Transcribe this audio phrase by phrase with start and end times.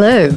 [0.00, 0.30] Hello,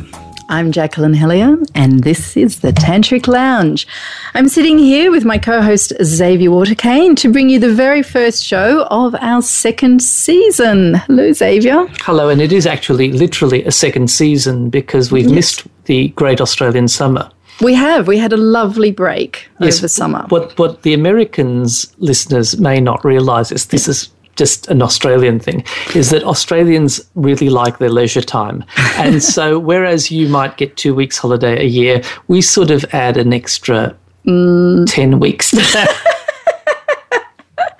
[0.49, 3.85] I'm Jacqueline Hellyer, and this is the Tantric Lounge.
[4.33, 8.43] I'm sitting here with my co host Xavier Waterkeyn to bring you the very first
[8.43, 10.95] show of our second season.
[10.95, 11.85] Hello, Xavier.
[11.99, 15.35] Hello, and it is actually literally a second season because we've yes.
[15.35, 17.29] missed the great Australian summer.
[17.61, 18.07] We have.
[18.07, 20.25] We had a lovely break yes, over summer.
[20.29, 24.09] What what the Americans listeners may not realise is this is
[24.41, 25.63] just an Australian thing,
[25.93, 28.65] is that Australians really like their leisure time.
[29.01, 33.17] And so, whereas you might get two weeks holiday a year, we sort of add
[33.17, 34.85] an extra mm.
[34.87, 35.53] 10 weeks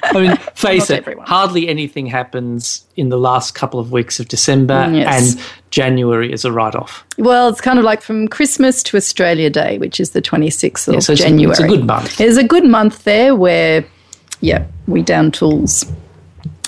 [0.04, 1.26] I mean, face it, everyone.
[1.26, 5.36] hardly anything happens in the last couple of weeks of December, mm, yes.
[5.36, 7.06] and January is a write off.
[7.18, 10.94] Well, it's kind of like from Christmas to Australia Day, which is the 26th of
[10.96, 11.50] yeah, so it's January.
[11.50, 12.18] A, it's a good month.
[12.18, 13.86] There's a good month there where,
[14.42, 15.86] yeah, we down tools.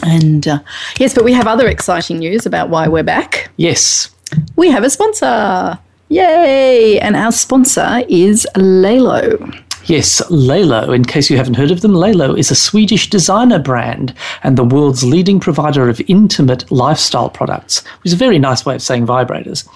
[0.06, 0.60] And uh,
[0.98, 3.50] yes, but we have other exciting news about why we're back.
[3.58, 4.14] Yes.
[4.56, 5.80] We have a sponsor.
[6.10, 7.00] Yay!
[7.00, 9.52] And our sponsor is LELO.
[9.86, 10.92] Yes, LELO.
[10.92, 14.64] In case you haven't heard of them, LELO is a Swedish designer brand and the
[14.64, 19.06] world's leading provider of intimate lifestyle products, which is a very nice way of saying
[19.06, 19.68] vibrators.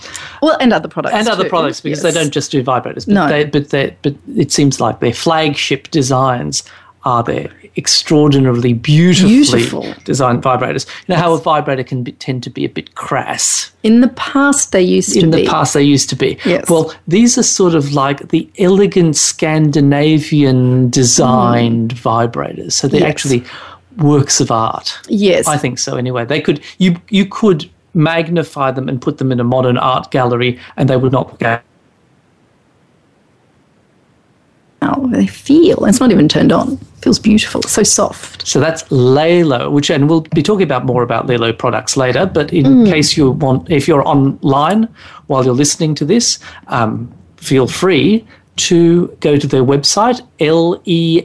[0.42, 1.16] Well, and other products.
[1.16, 1.50] And other too.
[1.50, 2.14] products because yes.
[2.14, 3.28] they don't just do vibrators, but, no.
[3.28, 6.64] they, but, they, but it seems like their flagship designs
[7.08, 9.94] are their extraordinarily beautifully Beautiful.
[10.04, 10.86] designed vibrators.
[10.86, 11.24] You know yes.
[11.24, 13.72] how a vibrator can be, tend to be a bit crass.
[13.84, 15.24] In the past, they used to be.
[15.24, 16.38] In the past, they used to be.
[16.44, 16.70] Yes.
[16.70, 21.98] Well, these are sort of like the elegant Scandinavian designed mm.
[21.98, 22.74] vibrators.
[22.74, 23.10] So they're yes.
[23.10, 23.46] actually
[23.98, 25.00] works of art.
[25.08, 25.96] Yes, I think so.
[25.96, 30.12] Anyway, they could you you could magnify them and put them in a modern art
[30.12, 31.64] gallery, and they would not get
[34.82, 35.86] how they feel.
[35.86, 36.74] It's not even turned on.
[36.74, 37.62] It feels beautiful.
[37.62, 38.48] It's so soft.
[38.48, 42.26] So that's LELO, which and we'll be talking about more about LELO products later.
[42.26, 42.88] But in mm.
[42.88, 44.88] case you want, if you're online
[45.28, 48.26] while you're listening to this, um, feel free
[48.58, 50.22] to go to their website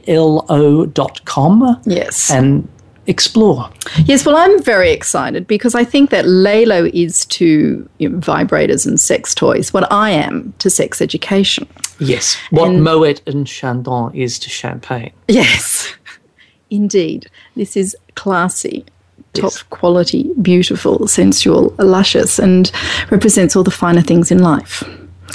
[0.05, 1.81] lelo.com.
[1.85, 2.67] Yes, and
[3.07, 3.69] explore.
[4.05, 8.87] Yes, well, I'm very excited because I think that LELO is to you know, vibrators
[8.87, 11.67] and sex toys what I am to sex education.
[11.99, 15.11] Yes, what and, Moet and Chandon is to champagne.
[15.27, 15.93] Yes,
[16.69, 17.29] indeed.
[17.55, 18.85] This is classy,
[19.33, 19.63] top yes.
[19.63, 22.71] quality, beautiful, sensual, luscious, and
[23.11, 24.83] represents all the finer things in life.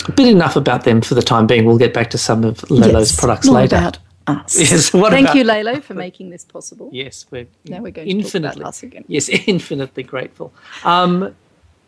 [0.08, 1.64] But enough about them for the time being.
[1.64, 3.76] We'll get back to some of LELO's yes, products later.
[3.76, 3.98] About
[4.28, 4.58] us.
[4.70, 4.90] Yes.
[4.90, 6.90] Thank about, you, LELO, for making this possible.
[6.92, 9.04] Yes, we're now we're going infinitely, us again.
[9.08, 10.52] Yes, infinitely grateful.
[10.84, 11.34] Um,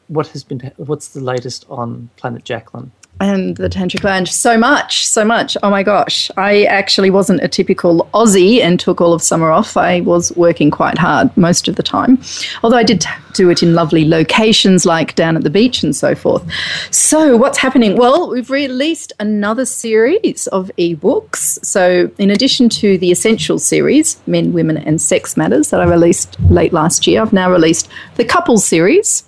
[0.09, 0.73] what has been?
[0.77, 2.93] What's the latest on Planet Jacqueline?
[3.21, 5.57] And the Tantric Lounge so much, so much.
[5.63, 6.31] Oh my gosh.
[6.37, 9.77] I actually wasn't a typical Aussie and took all of summer off.
[9.77, 12.19] I was working quite hard most of the time,
[12.63, 13.05] although I did
[13.35, 16.45] do it in lovely locations like down at the beach and so forth.
[16.91, 17.97] So, what's happening?
[17.97, 21.65] Well, we've released another series of ebooks.
[21.65, 26.41] So, in addition to the Essential series, Men, Women, and Sex Matters, that I released
[26.51, 29.25] late last year, I've now released the Couples series.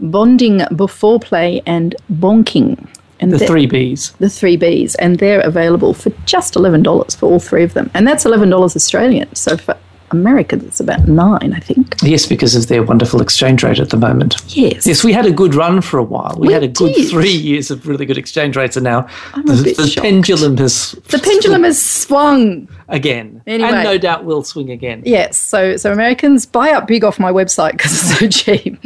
[0.00, 2.88] Bonding Before Play and Bonking.
[3.22, 4.16] And the three Bs.
[4.18, 4.96] The three Bs.
[4.98, 7.90] And they're available for just $11 for all three of them.
[7.94, 9.34] And that's $11 Australian.
[9.34, 9.78] So for
[10.12, 11.94] America, it's about nine, I think.
[12.02, 14.36] Yes, because of their wonderful exchange rate at the moment.
[14.48, 14.86] Yes.
[14.86, 16.36] Yes, we had a good run for a while.
[16.38, 17.10] We, we had a good did.
[17.10, 21.64] three years of really good exchange rates, and now the, the pendulum has the pendulum
[21.64, 25.02] has swung again, anyway, and no doubt will swing again.
[25.04, 25.36] Yes.
[25.38, 28.78] So, so Americans buy up big off my website because it's so cheap.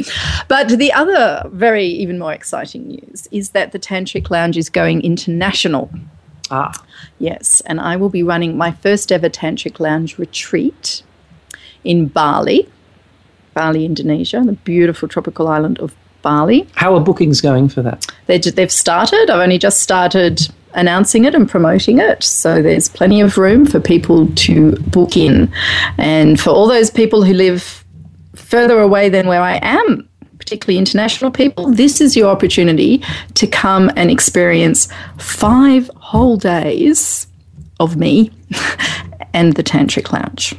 [0.47, 5.01] But the other very even more exciting news is that the Tantric Lounge is going
[5.01, 5.91] international.
[6.49, 6.71] Ah.
[7.19, 11.03] Yes, and I will be running my first ever Tantric Lounge retreat
[11.83, 12.69] in Bali,
[13.53, 16.67] Bali, Indonesia, the beautiful tropical island of Bali.
[16.75, 18.05] How are bookings going for that?
[18.27, 19.29] they have started.
[19.29, 22.23] I've only just started announcing it and promoting it.
[22.23, 25.51] So there's plenty of room for people to book in.
[25.97, 27.83] And for all those people who live
[28.35, 33.03] further away than where I am, particularly international people, this is your opportunity
[33.33, 34.87] to come and experience
[35.17, 37.27] five whole days
[37.79, 38.31] of me
[39.33, 40.55] and the Tantric Lounge.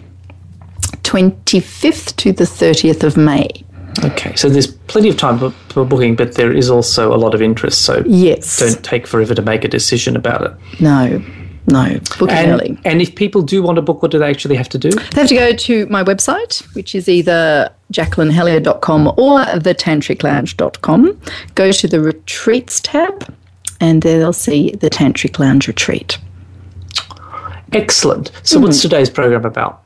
[1.09, 3.49] 25th to the 30th of May.
[4.05, 7.35] Okay, so there's plenty of time for, for, booking, but there is also a lot
[7.35, 7.83] of interest.
[7.83, 10.81] So yes, don't take forever to make a decision about it.
[10.81, 11.25] No,
[11.67, 12.79] no, book and, early.
[12.85, 14.91] And if people do want to book, what do they actually have to do?
[14.91, 21.21] They have to go to my website, which is either jacquelinehellyer.com or thetantriclounge.com.
[21.55, 23.35] Go to the retreats tab,
[23.81, 26.19] and there they'll see the Tantric Lounge retreat.
[27.73, 28.31] Excellent.
[28.43, 28.63] So, mm.
[28.63, 29.83] what's today's program about?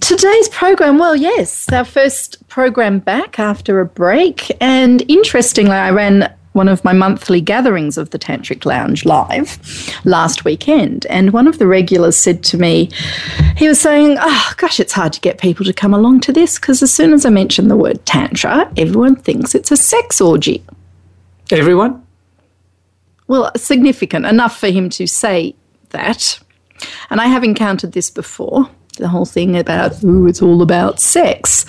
[0.00, 4.50] Today's program, well, yes, our first program back after a break.
[4.60, 9.58] And interestingly, I ran one of my monthly gatherings of the Tantric Lounge live
[10.04, 11.06] last weekend.
[11.06, 12.90] And one of the regulars said to me,
[13.56, 16.58] he was saying, Oh, gosh, it's hard to get people to come along to this
[16.58, 20.64] because as soon as I mention the word Tantra, everyone thinks it's a sex orgy.
[21.50, 22.04] Everyone?
[23.26, 25.54] Well, significant enough for him to say
[25.90, 26.38] that.
[27.10, 31.64] And I have encountered this before the whole thing about, ooh, it's all about sex.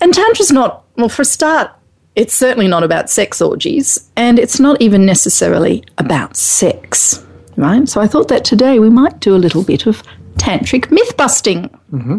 [0.00, 1.70] And Tantra's not, well, for a start,
[2.16, 7.24] it's certainly not about sex orgies, and it's not even necessarily about sex,
[7.56, 7.88] right?
[7.88, 10.02] So I thought that today we might do a little bit of
[10.36, 11.68] tantric myth busting.
[11.92, 12.18] Mm-hmm.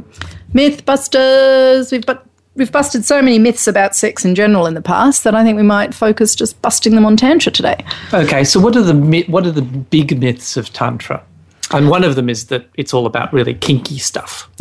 [0.58, 1.92] Mythbusters!
[1.92, 5.36] We've but we've busted so many myths about sex in general in the past that
[5.36, 7.84] I think we might focus just busting them on tantra today.
[8.14, 11.24] Okay, so what are the what are the big myths of tantra?
[11.72, 14.50] And one of them is that it's all about really kinky stuff.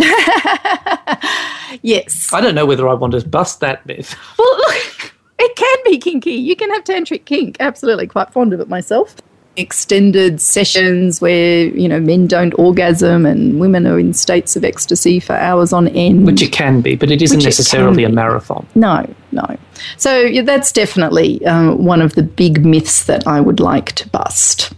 [1.82, 2.32] yes.
[2.32, 4.14] I don't know whether I want to bust that myth.
[4.38, 6.32] Well, look, it can be kinky.
[6.32, 7.56] You can have tantric kink.
[7.60, 9.16] Absolutely, quite fond of it myself.
[9.56, 15.18] Extended sessions where you know men don't orgasm and women are in states of ecstasy
[15.18, 16.26] for hours on end.
[16.26, 18.64] Which it can be, but it isn't necessarily a marathon.
[18.76, 19.56] No, no.
[19.96, 24.08] So yeah, that's definitely um, one of the big myths that I would like to
[24.10, 24.72] bust.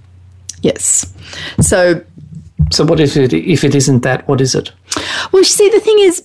[0.62, 1.12] Yes.
[1.60, 2.02] So.
[2.70, 4.26] So what if it if it isn't that?
[4.28, 4.72] What is it?
[5.32, 6.24] Well, you see, the thing is,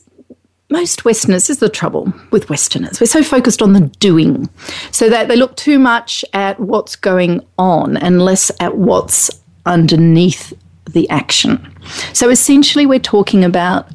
[0.69, 2.99] most Westerners is the trouble with Westerners.
[2.99, 4.49] We're so focused on the doing,
[4.91, 9.29] so that they look too much at what's going on and less at what's
[9.65, 10.53] underneath
[10.89, 11.73] the action.
[12.13, 13.89] So essentially, we're talking about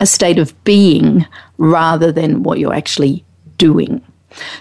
[0.00, 1.26] a state of being
[1.56, 3.24] rather than what you're actually
[3.58, 4.02] doing.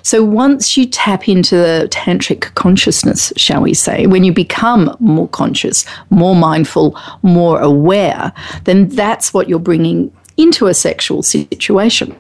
[0.02, 5.28] So once you tap into the tantric consciousness, shall we say, when you become more
[5.28, 8.34] conscious, more mindful, more aware,
[8.66, 12.20] then that's what you're bringing into a sexual situation.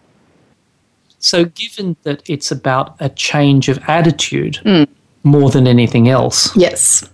[1.19, 4.85] So, given that it's about a change of attitude mm.
[5.23, 7.09] more than anything else, yes.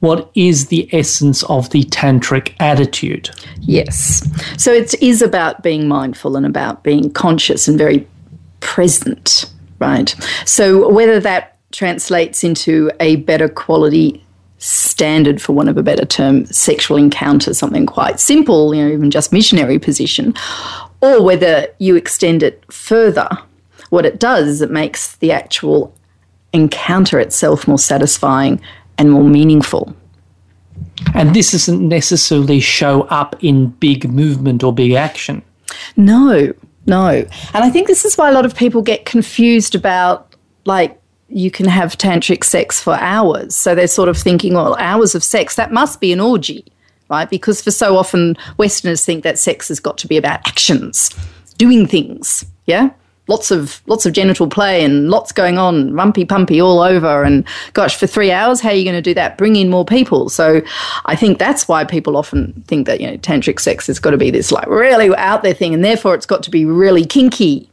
[0.00, 3.30] What is the essence of the tantric attitude?
[3.60, 4.26] Yes.
[4.56, 8.06] So, it is about being mindful and about being conscious and very
[8.60, 10.14] present, right?
[10.44, 14.24] So, whether that translates into a better quality
[14.58, 19.10] standard, for want of a better term, sexual encounter, something quite simple, you know, even
[19.10, 20.34] just missionary position,
[21.00, 23.28] or whether you extend it further,
[23.90, 25.94] what it does is it makes the actual
[26.52, 28.60] encounter itself more satisfying
[28.96, 29.94] and more meaningful.
[31.14, 35.42] And this doesn't necessarily show up in big movement or big action.
[35.96, 36.52] No,
[36.86, 37.08] no.
[37.08, 40.34] And I think this is why a lot of people get confused about
[40.64, 43.54] like you can have tantric sex for hours.
[43.54, 46.64] So they're sort of thinking, well, hours of sex, that must be an orgy,
[47.08, 47.28] right?
[47.28, 51.10] Because for so often Westerners think that sex has got to be about actions,
[51.58, 52.90] doing things, yeah?
[53.26, 57.22] Lots of lots of genital play and lots going on, rumpy pumpy all over.
[57.22, 59.38] And gosh, for three hours, how are you going to do that?
[59.38, 60.28] Bring in more people.
[60.28, 60.60] So
[61.06, 64.18] I think that's why people often think that, you know, tantric sex has got to
[64.18, 67.68] be this like really out there thing, and therefore it's got to be really kinky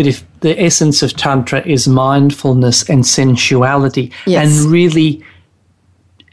[0.00, 4.62] but if the essence of Tantra is mindfulness and sensuality yes.
[4.62, 5.22] and really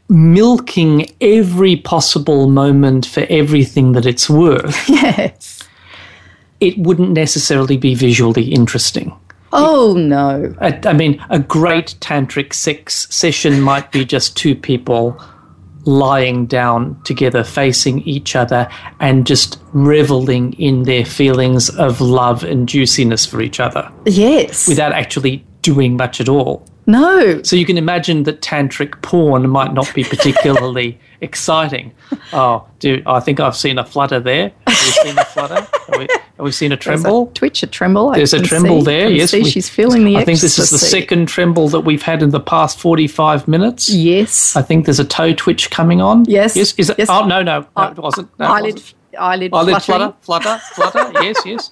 [0.07, 5.56] milking every possible moment for everything that it's worth, yes.
[6.59, 9.17] It wouldn't necessarily be visually interesting.
[9.53, 10.53] Oh, no.
[10.59, 15.21] I, I mean, a great tantric sex session might be just two people
[15.85, 22.67] lying down together, facing each other, and just reveling in their feelings of love and
[22.67, 23.89] juiciness for each other.
[24.05, 24.67] Yes.
[24.67, 26.65] Without actually doing much at all.
[26.85, 27.41] No.
[27.43, 31.93] So you can imagine that tantric porn might not be particularly exciting.
[32.33, 34.51] Oh, dude, I think I've seen a flutter there.
[34.77, 35.55] Have we seen a flutter?
[35.55, 37.29] Have we, have we seen a tremble?
[37.29, 38.11] A twitch, a tremble.
[38.11, 39.09] There's a tremble see, there.
[39.09, 40.17] Yes, we, she's feeling the.
[40.17, 43.89] I think this is the second tremble that we've had in the past forty-five minutes.
[43.89, 44.55] Yes.
[44.55, 46.25] I think there's a toe twitch coming on.
[46.25, 46.55] Yes.
[46.55, 46.73] Yes.
[46.77, 46.99] Is it?
[46.99, 47.09] Yes.
[47.09, 48.39] Oh no, no, no, it wasn't.
[48.39, 48.95] No, eyelid, it wasn't.
[49.19, 51.11] eyelid, eyelid flutter, flutter, flutter.
[51.23, 51.71] yes, yes,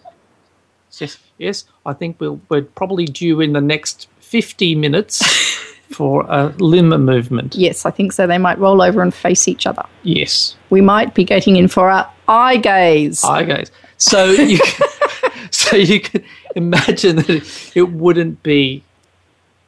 [1.00, 1.66] yes, yes.
[1.86, 5.22] I think we'll, we're probably due in the next fifty minutes
[5.92, 7.56] for a limb movement.
[7.56, 8.28] Yes, I think so.
[8.28, 9.84] They might roll over and face each other.
[10.04, 10.56] Yes.
[10.70, 13.24] We might be getting in for our eye gaze.
[13.24, 13.72] Eye gaze.
[13.98, 14.88] So you can,
[15.52, 16.24] so you can
[16.56, 18.84] imagine that it wouldn't be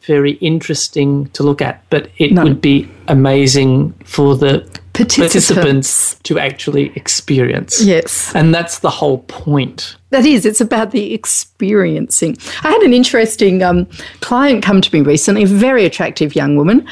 [0.01, 2.43] very interesting to look at, but it no.
[2.43, 4.67] would be amazing for the
[4.97, 5.47] participants.
[5.47, 6.19] participants.
[6.23, 7.81] to actually experience.
[7.83, 8.33] Yes.
[8.35, 9.95] And that's the whole point.
[10.09, 12.37] That is, it's about the experiencing.
[12.63, 13.87] I had an interesting um,
[14.21, 16.87] client come to me recently, a very attractive young woman,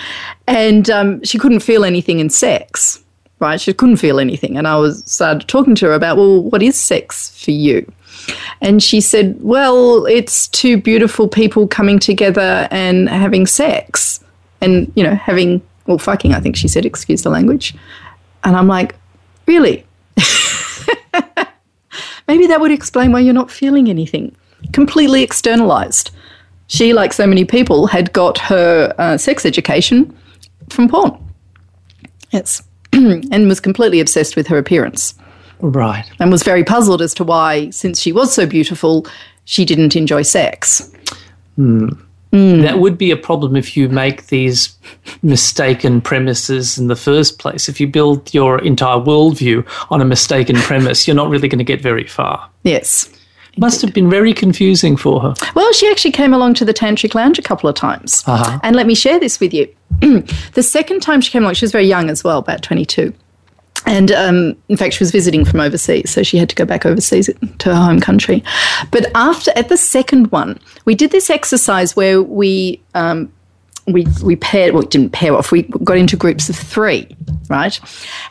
[0.48, 3.04] and um, she couldn't feel anything in sex,
[3.40, 3.60] right?
[3.60, 4.58] She couldn't feel anything.
[4.58, 7.92] And I was started talking to her about, well, what is sex for you?
[8.62, 14.20] And she said, well, it's two beautiful people coming together and having sex.
[14.62, 17.76] and, you know, having, well, fucking, I think she said, excuse the language.
[18.44, 18.96] And I'm like,
[19.48, 19.86] really?
[22.28, 24.36] Maybe that would explain why you're not feeling anything.
[24.74, 26.10] Completely externalized.
[26.68, 30.16] She, like so many people, had got her uh, sex education
[30.70, 31.16] from porn.
[32.32, 32.64] Yes.
[32.94, 35.14] and was completely obsessed with her appearance
[35.60, 36.06] Right.
[36.20, 39.06] and was very puzzled as to why, since she was so beautiful,
[39.46, 40.92] she didn't enjoy sex.
[42.62, 44.78] That would be a problem if you make these
[45.22, 47.70] mistaken premises in the first place.
[47.70, 51.66] If you build your entire worldview on a mistaken premise, you're not really going to
[51.66, 52.50] get very far.
[52.64, 53.10] Yes.
[53.58, 55.34] Must have been very confusing for her.
[55.56, 58.22] Well, she actually came along to the Tantric Lounge a couple of times.
[58.28, 58.60] Uh-huh.
[58.64, 59.74] And let me share this with you.
[60.54, 63.14] the second time she came along, she was very young as well, about 22.
[63.86, 66.86] And um, in fact, she was visiting from overseas, so she had to go back
[66.86, 68.44] overseas to her home country.
[68.92, 73.32] But after, at the second one, we did this exercise where we um,
[73.88, 75.52] we we paired well, we didn't pair off.
[75.52, 77.16] We got into groups of three,
[77.50, 77.80] right?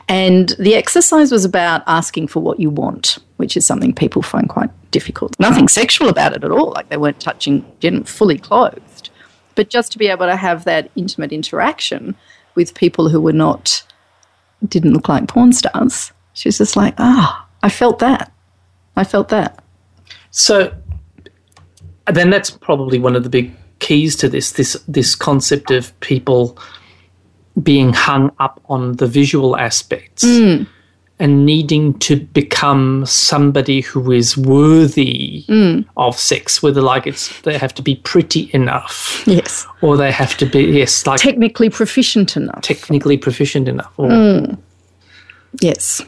[0.08, 4.48] And the exercise was about asking for what you want, which is something people find
[4.48, 5.38] quite difficult.
[5.38, 6.72] Nothing sexual about it at all.
[6.72, 9.10] Like they weren't touching, didn't fully clothed,
[9.54, 12.16] but just to be able to have that intimate interaction
[12.56, 13.84] with people who were not
[14.68, 16.12] didn't look like porn stars.
[16.32, 18.32] She was just like, ah, I felt that.
[18.96, 19.62] I felt that.
[20.30, 20.74] So
[22.06, 26.58] then that's probably one of the big keys to this this this concept of people
[27.62, 30.24] being hung up on the visual aspects
[31.20, 35.84] and needing to become somebody who is worthy mm.
[35.96, 39.66] of sex whether like it's they have to be pretty enough Yes.
[39.80, 42.62] or they have to be yes like Technically proficient enough.
[42.62, 44.58] technically proficient enough or, mm.
[45.60, 46.02] yes.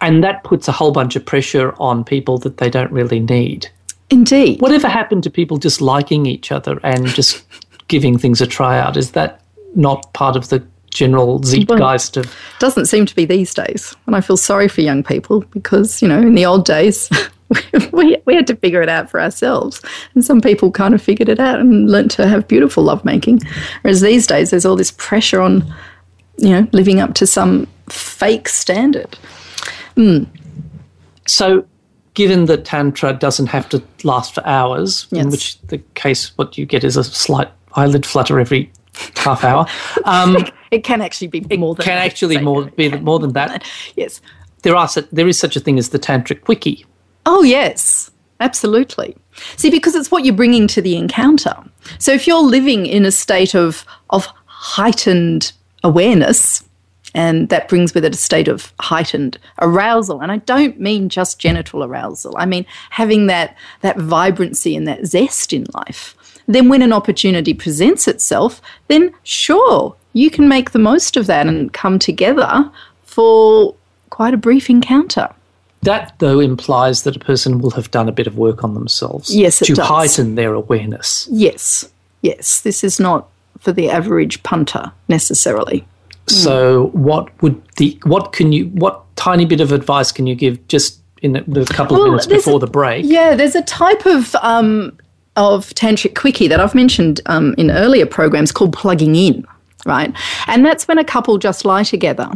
[0.00, 3.68] and that puts a whole bunch of pressure on people that they don't really need
[4.10, 4.60] Indeed.
[4.60, 7.42] Whatever happened to people just liking each other and just
[7.88, 8.98] giving things a try out?
[8.98, 9.40] Is that
[9.74, 13.96] not part of the general zeitgeist of doesn't seem to be these days.
[14.06, 17.10] And I feel sorry for young people because, you know, in the old days,
[17.92, 19.82] we, we had to figure it out for ourselves.
[20.14, 23.40] And some people kind of figured it out and learnt to have beautiful lovemaking.
[23.82, 25.62] Whereas these days, there's all this pressure on,
[26.38, 29.18] you know, living up to some fake standard.
[29.94, 30.24] Hmm.
[31.26, 31.66] so
[32.14, 36.64] given that tantra doesn't have to last for hours, in which the case what you
[36.64, 38.70] get is a slight eyelid flutter every
[39.16, 39.66] half hour,
[40.04, 40.36] um,
[40.70, 42.06] It can actually be more than can that.
[42.06, 43.64] actually more be more than that.
[43.96, 44.20] Yes.
[44.62, 46.86] There are there is such a thing as the tantric quickie.
[47.26, 49.16] Oh, yes, absolutely.
[49.56, 51.54] See, because it's what you're bringing to the encounter.
[51.98, 55.52] So if you're living in a state of, of heightened
[55.84, 56.64] awareness,
[57.14, 60.20] and that brings with it a state of heightened arousal.
[60.22, 65.06] And I don't mean just genital arousal, I mean having that, that vibrancy and that
[65.06, 66.16] zest in life.
[66.46, 71.46] Then, when an opportunity presents itself, then sure, you can make the most of that
[71.46, 72.70] and come together
[73.04, 73.74] for
[74.10, 75.28] quite a brief encounter.
[75.82, 79.34] That though implies that a person will have done a bit of work on themselves
[79.34, 79.86] Yes, it to does.
[79.88, 81.26] heighten their awareness.
[81.30, 81.88] Yes,
[82.20, 82.60] yes.
[82.60, 85.84] This is not for the average punter necessarily.
[86.28, 90.66] So, what would the what can you what tiny bit of advice can you give
[90.68, 93.04] just in the, the couple of Well, minutes before a- the break?
[93.04, 94.96] Yeah, there's a type of um,
[95.36, 99.46] of tantric quickie that I've mentioned um, in earlier programs called plugging in,
[99.86, 100.14] right?
[100.46, 102.30] And that's when a couple just lie together,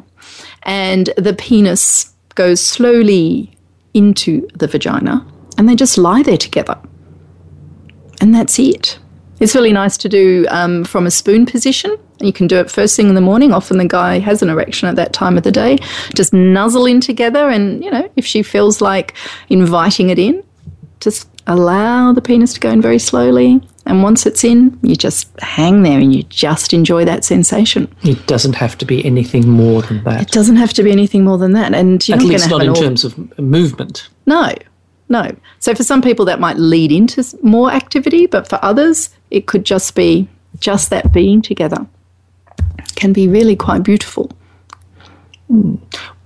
[0.62, 3.56] and the penis goes slowly
[3.94, 5.26] into the vagina,
[5.58, 6.78] and they just lie there together,
[8.20, 8.98] and that's it.
[9.38, 11.94] It's really nice to do um, from a spoon position.
[12.20, 13.52] You can do it first thing in the morning.
[13.52, 15.76] Often the guy has an erection at that time of the day.
[16.14, 19.14] Just nuzzle in together, and you know, if she feels like
[19.50, 20.42] inviting it in,
[21.00, 23.60] just allow the penis to go in very slowly.
[23.86, 27.94] And once it's in, you just hang there and you just enjoy that sensation.
[28.02, 30.22] It doesn't have to be anything more than that.
[30.22, 31.72] It doesn't have to be anything more than that.
[31.72, 34.08] And you're At not least not in terms of movement.
[34.26, 34.52] no,
[35.08, 35.30] no.
[35.60, 39.64] So for some people that might lead into more activity, but for others it could
[39.64, 41.86] just be just that being together.
[42.96, 44.30] Can be really quite beautiful.
[45.48, 45.76] Hmm.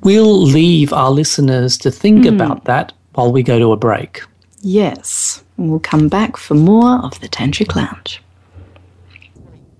[0.02, 2.34] We'll leave our listeners to think hmm.
[2.34, 4.22] about that while we go to a break.
[4.60, 5.42] Yes.
[5.56, 8.22] And we'll come back for more of the Tantric Lounge.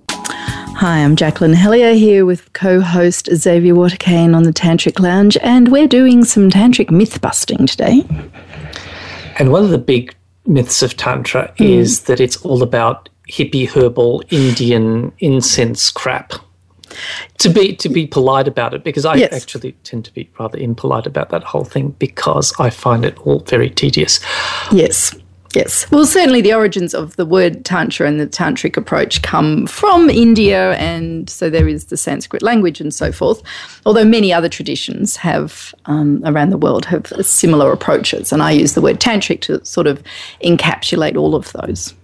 [0.09, 5.69] Hi, I'm Jacqueline Hellyer here with co host Xavier Waterkeyn on the Tantric Lounge, and
[5.71, 8.03] we're doing some tantric myth busting today.
[9.39, 10.15] And one of the big
[10.47, 11.65] myths of Tantra Hmm.
[11.65, 16.33] is that it's all about hippie herbal Indian incense crap.
[17.41, 19.33] To be to be polite about it, because I Yes.
[19.33, 23.41] actually tend to be rather impolite about that whole thing because I find it all
[23.41, 24.21] very tedious.
[24.71, 25.15] Yes.
[25.53, 25.91] Yes.
[25.91, 30.75] Well, certainly the origins of the word Tantra and the Tantric approach come from India,
[30.75, 33.43] and so there is the Sanskrit language and so forth.
[33.85, 38.75] Although many other traditions have um, around the world have similar approaches, and I use
[38.75, 40.01] the word Tantric to sort of
[40.45, 41.95] encapsulate all of those.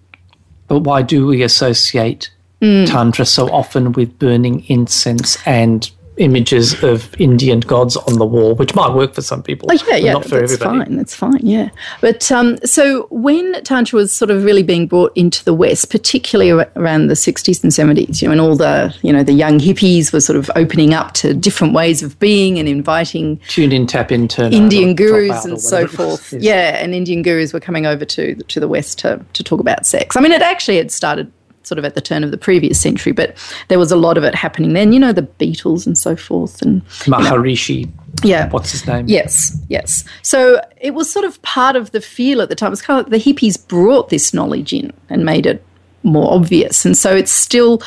[0.67, 2.87] But why do we associate mm.
[2.87, 8.75] Tantra so often with burning incense and images of Indian gods on the wall, which
[8.75, 9.69] might work for some people.
[9.71, 10.85] Oh, yeah, yeah, not for that's everybody.
[10.85, 10.97] fine.
[10.97, 11.71] That's fine, yeah.
[12.01, 16.51] But um, so when Tantra was sort of really being brought into the West, particularly
[16.77, 20.13] around the 60s and 70s, you know, and all the, you know, the young hippies
[20.13, 24.11] were sort of opening up to different ways of being and inviting tune in, tap
[24.11, 26.33] in, turn Indian gurus and so forth.
[26.47, 29.87] Yeah, and Indian gurus were coming over to to the West to to talk about
[29.87, 30.17] sex.
[30.17, 31.33] I mean, it actually had started
[31.67, 33.37] sort of at the turn of the previous century, but
[33.69, 34.93] there was a lot of it happening then.
[34.93, 37.81] You know, the Beatles and so forth, and Maharishi.
[37.81, 37.93] You know,
[38.23, 38.49] yeah.
[38.51, 39.07] What's his name?
[39.09, 40.05] Yes, yes.
[40.23, 42.73] So it was sort of part of the feel at the time.
[42.73, 45.65] It's kind of like the hippies brought this knowledge in and made it
[46.03, 47.83] more obvious, and so it's still.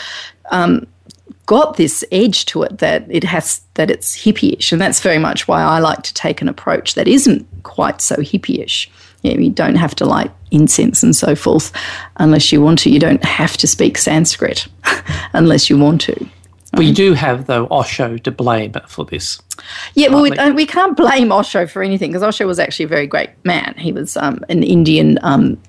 [0.52, 0.88] Um,
[1.50, 5.48] got this edge to it that it has that it's hippie-ish and that's very much
[5.48, 8.88] why I like to take an approach that isn't quite so hippie-ish
[9.24, 11.72] you, know, you don't have to light incense and so forth
[12.18, 12.92] unless you want to.
[12.92, 14.68] You don't have to speak Sanskrit
[15.34, 16.30] unless you want to.
[16.78, 19.42] We do have, though, Osho to blame for this.
[19.96, 22.90] Yeah, well, we, uh, we, can't blame Osho for anything because Osho was actually a
[22.90, 23.74] very great man.
[23.76, 25.60] He was um, an Indian um,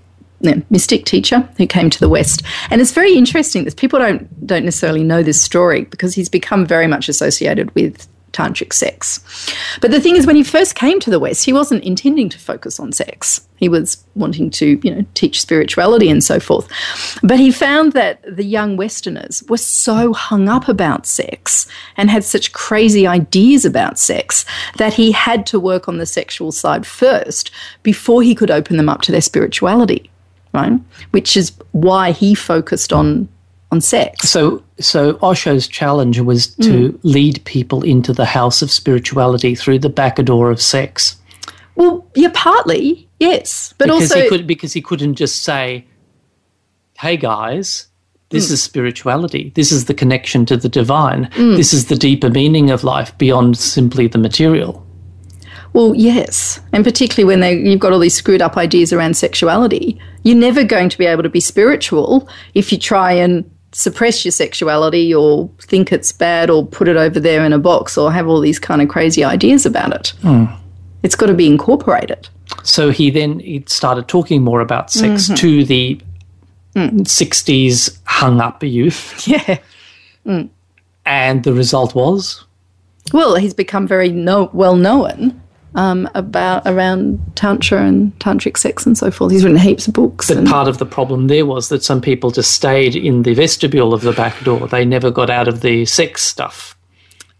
[0.70, 3.64] mystic teacher who came to the West, and it's very interesting.
[3.64, 8.09] That people don't don't necessarily know this story because he's become very much associated with
[8.32, 9.20] tantric sex.
[9.80, 12.38] But the thing is, when he first came to the West, he wasn't intending to
[12.38, 13.47] focus on sex.
[13.56, 16.68] He was wanting to, you know, teach spirituality and so forth.
[17.23, 21.66] But he found that the young Westerners were so hung up about sex
[21.97, 24.44] and had such crazy ideas about sex
[24.76, 27.50] that he had to work on the sexual side first
[27.82, 30.10] before he could open them up to their spirituality,
[30.52, 30.73] right?
[31.11, 33.28] Which is why he focused on
[33.73, 34.28] on sex.
[34.28, 36.99] So, so Osho's challenge was to mm.
[37.02, 41.17] lead people into the house of spirituality through the back door of sex.
[41.76, 45.86] Well, yeah, partly, yes, but because also he could because he couldn't just say,
[46.99, 47.86] "Hey guys,
[48.30, 48.52] this mm.
[48.52, 49.52] is spirituality.
[49.54, 51.26] This is the connection to the divine.
[51.32, 51.56] Mm.
[51.56, 54.84] This is the deeper meaning of life beyond simply the material."
[55.73, 60.00] Well, yes, and particularly when they, you've got all these screwed up ideas around sexuality,
[60.23, 64.33] you're never going to be able to be spiritual if you try and suppress your
[64.33, 68.26] sexuality or think it's bad or put it over there in a box or have
[68.26, 70.13] all these kind of crazy ideas about it.
[70.23, 70.54] Mm.
[71.02, 72.28] It's got to be incorporated.
[72.63, 75.35] So he then he started talking more about sex mm-hmm.
[75.37, 76.00] to the
[76.75, 76.91] mm.
[77.00, 79.26] 60s hung up youth.
[79.26, 79.59] Yeah.
[80.26, 80.50] Mm.
[81.06, 82.45] And the result was?
[83.13, 85.40] Well, he's become very no- well known
[85.75, 89.33] um, about around tantra and tantric sex and so forth.
[89.33, 90.28] He's written heaps of books.
[90.28, 93.95] But part of the problem there was that some people just stayed in the vestibule
[93.95, 94.67] of the back door.
[94.67, 96.76] They never got out of the sex stuff.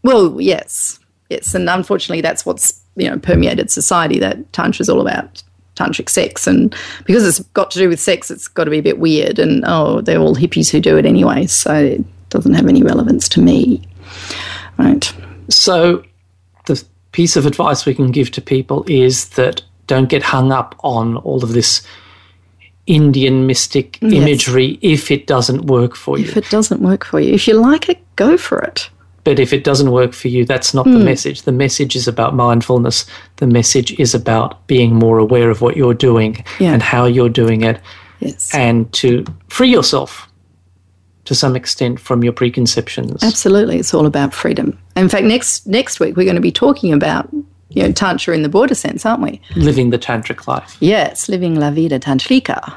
[0.03, 4.19] Well, yes, yes, and unfortunately, that's what's you know permeated society.
[4.19, 5.43] That tantra is all about
[5.77, 8.83] tantric sex, and because it's got to do with sex, it's got to be a
[8.83, 9.39] bit weird.
[9.39, 13.29] And oh, they're all hippies who do it anyway, so it doesn't have any relevance
[13.31, 13.87] to me,
[14.79, 15.13] right?
[15.49, 16.05] So
[17.13, 21.17] piece of advice we can give to people is that don't get hung up on
[21.19, 21.83] all of this
[22.87, 24.13] Indian mystic yes.
[24.13, 26.25] imagery if it doesn't work for you.
[26.25, 28.89] If it doesn't work for you, if you like it, go for it.
[29.23, 30.93] But if it doesn't work for you, that's not mm.
[30.93, 31.05] the hmm.
[31.05, 31.43] message.
[31.43, 33.05] The message is about mindfulness.
[33.37, 36.73] The message is about being more aware of what you're doing yeah.
[36.73, 37.81] and how you're doing it.
[38.21, 38.55] Yes.
[38.55, 40.30] And to free yourself
[41.31, 43.23] to some extent from your preconceptions.
[43.23, 44.77] Absolutely, it's all about freedom.
[44.97, 47.29] In fact, next next week we're going to be talking about
[47.69, 49.41] you know tantra in the broader sense, aren't we?
[49.55, 50.77] Living the tantric life.
[50.81, 52.75] Yes, living la vida tantrika.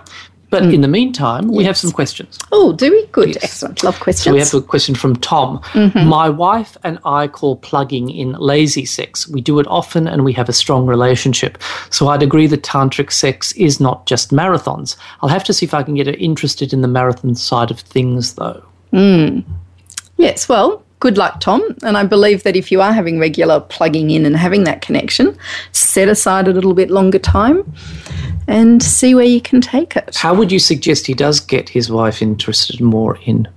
[0.54, 0.74] But mm.
[0.76, 2.38] in the meantime, we have some questions.
[2.52, 3.08] Oh, do we?
[3.08, 3.30] Good.
[3.30, 3.44] Yes.
[3.44, 3.84] Excellent.
[3.84, 4.24] Love questions.
[4.24, 5.58] So we have a question from Tom.
[5.72, 6.08] Mm-hmm.
[6.08, 9.28] My wife and I call plugging in lazy sex.
[9.28, 11.58] We do it often and we have a strong relationship.
[11.90, 14.96] So I'd agree that tantric sex is not just marathons.
[15.24, 17.80] I'll have to see if I can get her interested in the marathon side of
[17.80, 18.64] things, though.
[18.92, 19.44] Mm.
[20.18, 21.62] Yes, well, good luck, Tom.
[21.84, 25.38] And I believe that if you are having regular plugging in and having that connection,
[25.74, 27.70] set aside a little bit longer time
[28.48, 30.16] and see where you can take it.
[30.16, 33.50] How would you suggest he does get his wife interested more in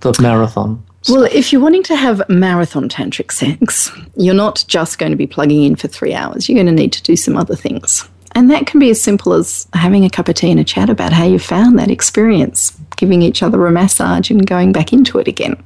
[0.00, 0.82] the marathon?
[1.10, 5.26] Well, if you're wanting to have marathon tantric sex, you're not just going to be
[5.26, 6.48] plugging in for three hours.
[6.48, 8.08] You're going to need to do some other things.
[8.32, 10.88] And that can be as simple as having a cup of tea and a chat
[10.88, 15.18] about how you found that experience, giving each other a massage and going back into
[15.18, 15.62] it again.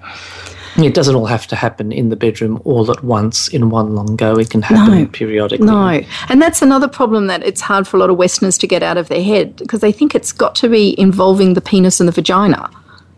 [0.77, 4.17] It doesn't all have to happen in the bedroom all at once in one long
[4.17, 4.35] go.
[4.39, 5.07] It can happen No.
[5.07, 5.67] periodically.
[5.67, 6.01] No.
[6.29, 8.97] And that's another problem that it's hard for a lot of Westerners to get out
[8.97, 12.13] of their head because they think it's got to be involving the penis and the
[12.13, 12.71] vagina,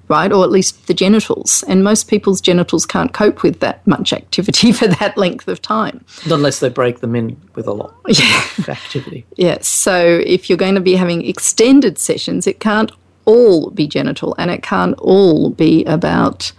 [0.08, 0.32] right?
[0.32, 1.62] Or at least the genitals.
[1.68, 6.04] And most people's genitals can't cope with that much activity for that length of time.
[6.28, 9.24] Unless they break them in with a lot of activity.
[9.36, 9.68] Yes.
[9.68, 12.90] So if you're going to be having extended sessions, it can't
[13.26, 16.52] all be genital and it can't all be about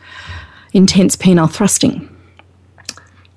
[0.75, 2.09] intense penile thrusting.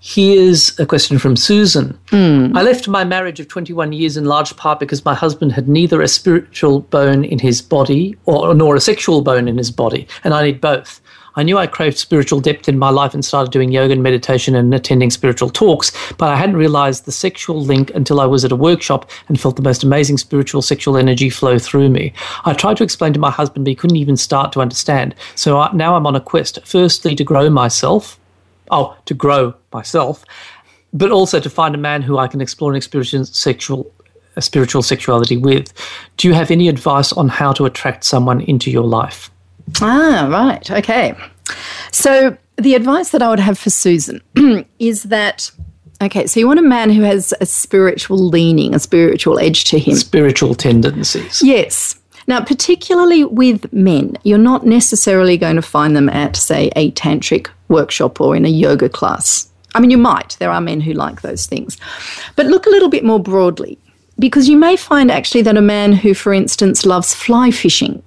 [0.00, 1.98] Here's a question from Susan.
[2.10, 2.56] Hmm.
[2.56, 6.00] I left my marriage of 21 years in large part because my husband had neither
[6.00, 10.34] a spiritual bone in his body or nor a sexual bone in his body, and
[10.34, 11.00] I need both.
[11.38, 14.56] I knew I craved spiritual depth in my life and started doing yoga and meditation
[14.56, 18.50] and attending spiritual talks, but I hadn't realized the sexual link until I was at
[18.50, 22.12] a workshop and felt the most amazing spiritual sexual energy flow through me.
[22.44, 25.14] I tried to explain to my husband, but he couldn't even start to understand.
[25.36, 28.18] So I, now I'm on a quest, firstly, to grow myself,
[28.72, 30.24] oh, to grow myself,
[30.92, 33.94] but also to find a man who I can explore and experience sexual,
[34.40, 35.72] spiritual sexuality with.
[36.16, 39.30] Do you have any advice on how to attract someone into your life?
[39.80, 40.70] Ah, right.
[40.70, 41.14] Okay.
[41.92, 44.20] So the advice that I would have for Susan
[44.78, 45.50] is that
[46.00, 49.78] okay, so you want a man who has a spiritual leaning, a spiritual edge to
[49.78, 49.96] him.
[49.96, 51.42] Spiritual tendencies.
[51.42, 51.98] Yes.
[52.26, 57.48] Now, particularly with men, you're not necessarily going to find them at, say, a tantric
[57.68, 59.50] workshop or in a yoga class.
[59.74, 60.36] I mean, you might.
[60.38, 61.78] There are men who like those things.
[62.36, 63.78] But look a little bit more broadly,
[64.18, 68.02] because you may find actually that a man who, for instance, loves fly fishing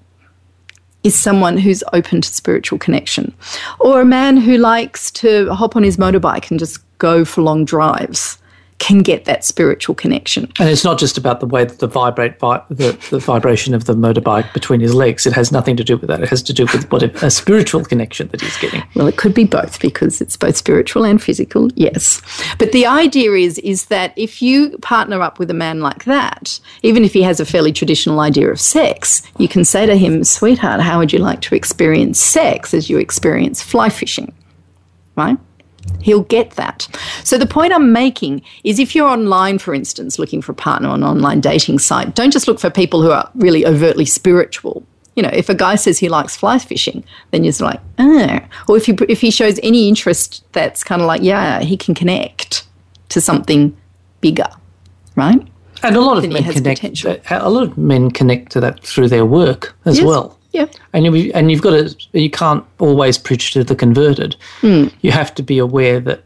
[1.03, 3.33] is someone who's open to spiritual connection.
[3.79, 7.65] Or a man who likes to hop on his motorbike and just go for long
[7.65, 8.37] drives
[8.81, 10.51] can get that spiritual connection.
[10.59, 13.85] And it's not just about the way that the vibrate vi- the, the vibration of
[13.85, 15.27] the motorbike between his legs.
[15.27, 16.21] It has nothing to do with that.
[16.23, 18.83] It has to do with what a, a spiritual connection that he's getting.
[18.95, 22.21] Well, it could be both because it's both spiritual and physical, yes.
[22.57, 26.59] But the idea is is that if you partner up with a man like that,
[26.81, 30.23] even if he has a fairly traditional idea of sex, you can say to him,
[30.23, 34.33] "Sweetheart, how would you like to experience sex as you experience fly fishing?"
[35.15, 35.37] Right?
[36.01, 36.87] He'll get that.
[37.23, 40.89] So the point I'm making is if you're online, for instance, looking for a partner
[40.89, 44.83] on an online dating site, don't just look for people who are really overtly spiritual.
[45.15, 48.41] You know, if a guy says he likes fly fishing, then you're like, ah.
[48.67, 51.93] Or if, he, if he shows any interest that's kind of like, yeah, he can
[51.93, 52.65] connect
[53.09, 53.75] to something
[54.21, 54.47] bigger,
[55.15, 55.45] right?
[55.83, 56.79] And a lot of men connect.
[56.81, 57.17] potential.
[57.29, 60.05] A lot of men connect to that through their work as Yes.
[60.05, 60.37] well.
[60.51, 60.67] Yeah.
[60.93, 64.35] And you and you've got to you can't always preach to the converted.
[64.59, 64.87] Hmm.
[65.01, 66.23] You have to be aware that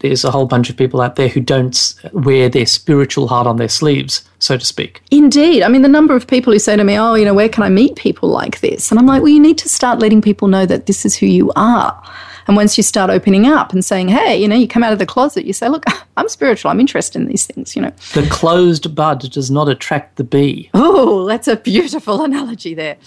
[0.00, 3.56] there's a whole bunch of people out there who don't wear their spiritual heart on
[3.56, 5.02] their sleeves, so to speak.
[5.10, 5.62] Indeed.
[5.62, 7.62] I mean, the number of people who say to me, oh, you know, where can
[7.62, 8.90] I meet people like this?
[8.90, 11.26] And I'm like, well, you need to start letting people know that this is who
[11.26, 12.02] you are.
[12.46, 14.98] And once you start opening up and saying, hey, you know, you come out of
[14.98, 15.84] the closet, you say, look,
[16.16, 17.92] I'm spiritual, I'm interested in these things, you know.
[18.12, 20.70] The closed bud does not attract the bee.
[20.74, 22.98] Oh, that's a beautiful analogy there.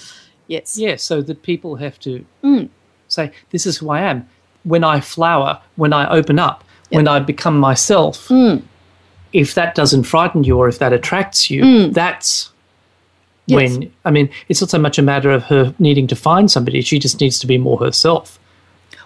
[0.50, 0.78] Yes.
[0.78, 2.64] Yeah, so that people have to Hmm.
[3.08, 4.28] say, "This is who I am."
[4.64, 8.28] When I flower, when I open up, when I become myself.
[8.28, 8.58] Hmm.
[9.32, 12.54] If that doesn't frighten you, or if that attracts you, that's Hmm.
[13.54, 13.72] Yes.
[13.78, 13.92] when.
[14.06, 16.98] I mean, it's not so much a matter of her needing to find somebody; she
[17.00, 18.38] just needs to be more herself.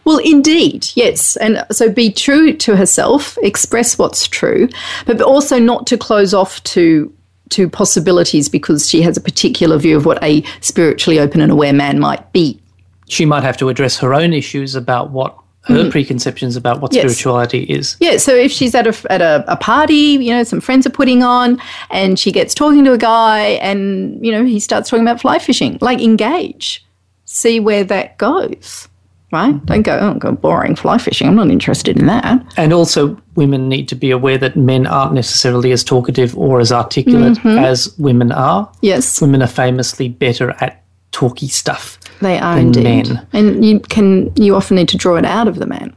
[0.06, 1.38] Well, indeed, yes.
[1.38, 4.68] And so be true to herself, express what's true,
[5.06, 7.12] but also not to close off to
[7.50, 11.74] to possibilities because she has a particular view of what a spiritually open and aware
[11.74, 12.60] man might be.
[13.08, 15.90] She might have to address her own issues about what her mm-hmm.
[15.90, 16.94] preconceptions about what.
[16.94, 17.04] Yes.
[17.04, 17.96] spirituality is.
[18.00, 20.92] Yeah, so if she's at a at a, a party, you know, some friends are
[20.92, 25.06] putting on, and she gets talking to a guy, and you know, he starts talking
[25.06, 26.86] about fly fishing, like engage,
[27.26, 28.90] see where that goes.
[29.34, 29.66] Right?
[29.66, 31.28] Don't go, oh, God, boring fly fishing.
[31.28, 32.42] I'm not interested in that.
[32.56, 36.72] And also, women need to be aware that men aren't necessarily as talkative or as
[36.72, 37.58] articulate Mm-hmm.
[37.58, 38.72] as women are.
[38.82, 41.98] Yes, Women are famously better at talky stuff.
[42.22, 42.84] they are indeed.
[43.10, 43.28] men.
[43.34, 45.94] And you can, you often need to draw it out of the man,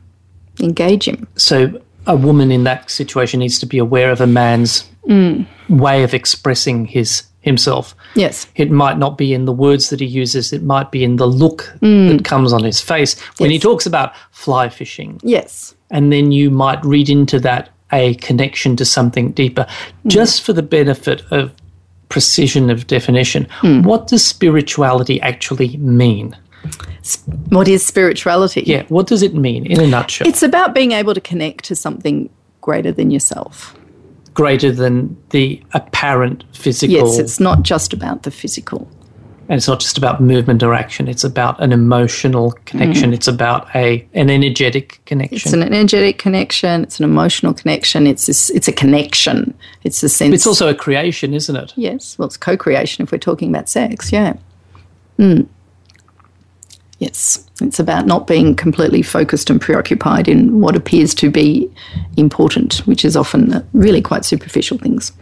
[0.60, 1.28] engage him.
[1.36, 5.46] So, a woman in that situation needs to be aware of a man's Mm.
[5.68, 7.94] way of expressing his himself.
[8.14, 11.16] Yes, It might not be in the words that he uses, it might be in
[11.16, 12.08] the look Mm.
[12.10, 15.18] that comes on his face when he talks about fly fishing.
[15.22, 19.64] yes, and then you might read into that a connection to something deeper.
[20.04, 20.10] Mm.
[20.10, 21.52] Just for the benefit of
[22.08, 23.82] precision of definition, Hmm.
[23.82, 26.36] what does spirituality actually mean?
[27.50, 28.62] What is spirituality?
[28.66, 30.26] Yeah, what does it mean in a nutshell?
[30.26, 32.28] It's about being able to connect to something
[32.60, 33.74] greater than yourself.
[34.36, 36.94] Greater than the apparent physical.
[36.94, 38.86] Yes, it's not just about the physical.
[39.48, 43.14] And it's not just about movement or action, it's about an emotional connection.
[43.14, 45.36] It's about a an energetic connection.
[45.36, 46.82] It's an energetic connection.
[46.82, 48.06] It's an emotional connection.
[48.06, 49.54] It's this, it's a connection.
[49.84, 50.34] It's a sense.
[50.34, 51.72] It's also a creation, isn't it?
[51.76, 52.18] yes.
[52.18, 54.12] Well, it's co-creation if we're talking about sex.
[54.12, 54.34] Yeah.
[55.18, 55.48] Mm.
[56.98, 61.70] Yes, it's about not being completely focused and preoccupied in what appears to be
[62.16, 65.12] important, which is often really quite superficial things.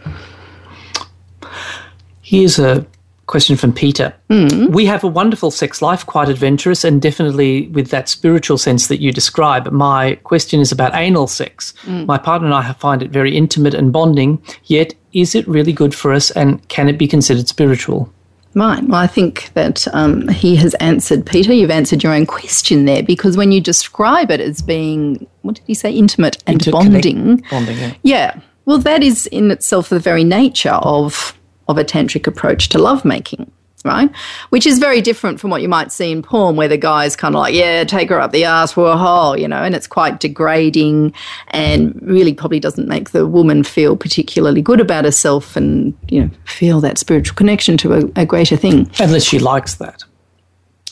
[2.21, 2.85] Here's a
[3.27, 4.13] question from Peter.
[4.29, 4.71] Mm-hmm.
[4.71, 9.01] We have a wonderful sex life, quite adventurous, and definitely with that spiritual sense that
[9.01, 9.69] you describe.
[9.71, 11.73] My question is about anal sex.
[11.81, 12.05] Mm.
[12.05, 15.93] My partner and I find it very intimate and bonding, yet is it really good
[15.95, 18.11] for us and can it be considered spiritual?
[18.55, 18.81] Right.
[18.83, 21.53] Well, I think that um, he has answered, Peter.
[21.53, 25.65] You've answered your own question there because when you describe it as being, what did
[25.67, 27.93] he say, intimate and bonding, Bonding, yeah.
[28.03, 28.39] Yeah.
[28.63, 31.37] Well, that is in itself the very nature of
[31.67, 33.51] of a tantric approach to lovemaking,
[33.85, 34.09] right?
[34.49, 37.35] Which is very different from what you might see in porn, where the guy's kind
[37.35, 39.87] of like, "Yeah, take her up the ass for a hole," you know, and it's
[39.87, 41.13] quite degrading,
[41.49, 46.29] and really probably doesn't make the woman feel particularly good about herself, and you know,
[46.45, 48.89] feel that spiritual connection to a, a greater thing.
[48.99, 50.03] Unless she likes that.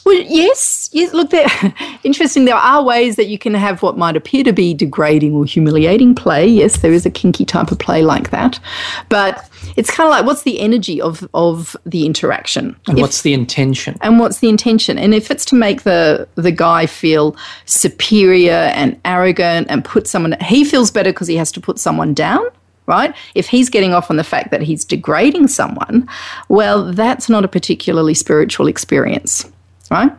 [0.06, 1.13] Well, yes, yes.
[1.13, 1.48] Look, there.
[2.04, 2.46] Interesting.
[2.46, 6.13] There are ways that you can have what might appear to be degrading or humiliating
[6.13, 6.46] play.
[6.46, 8.60] Yes, there is a kinky type of play like that,
[9.10, 13.22] but it's kind of like what's the energy of of the interaction, And If- what's
[13.22, 13.98] the intention?
[14.02, 14.98] and what's the intention?
[14.98, 17.36] And if it's to make the the guy feel
[17.66, 22.13] superior and arrogant and put someone, he feels better because he has to put someone
[22.13, 22.44] down.
[22.86, 23.16] Right?
[23.34, 26.06] If he's getting off on the fact that he's degrading someone,
[26.50, 29.46] well, that's not a particularly spiritual experience
[29.93, 30.12] right?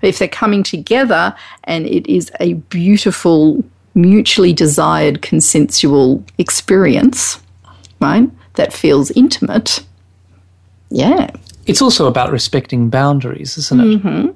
[0.00, 1.34] But if they're coming together
[1.64, 3.62] and it is a beautiful,
[3.94, 7.40] mutually desired, consensual experience,
[8.00, 8.30] right?
[8.54, 9.84] That feels intimate.
[10.90, 11.30] Yeah.
[11.66, 14.02] It's also about respecting boundaries, isn't it?
[14.02, 14.30] Mm-hmm.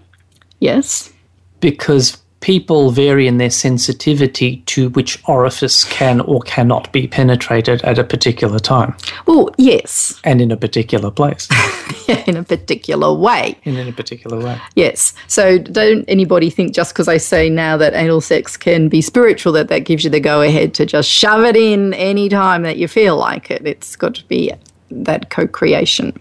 [0.59, 1.13] Yes.
[1.61, 7.99] Because people vary in their sensitivity to which orifice can or cannot be penetrated at
[7.99, 11.49] a particular time Well, yes, and in a particular place
[12.27, 13.57] in a particular way.
[13.65, 14.61] and in a particular way.
[14.75, 15.15] Yes.
[15.27, 19.53] So don't anybody think just because I say now that anal sex can be spiritual
[19.53, 22.77] that that gives you the go ahead to just shove it in any time that
[22.77, 23.67] you feel like it.
[23.67, 24.53] It's got to be
[24.91, 26.19] that co-creation.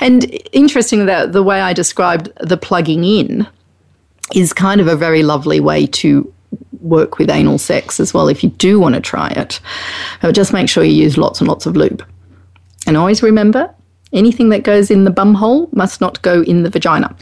[0.00, 3.46] And interesting that the way I described the plugging in
[4.34, 6.32] is kind of a very lovely way to
[6.80, 9.60] work with anal sex as well if you do want to try it.
[10.22, 12.04] But just make sure you use lots and lots of lube.
[12.86, 13.72] And always remember,
[14.16, 17.14] anything that goes in the bum hole must not go in the vagina.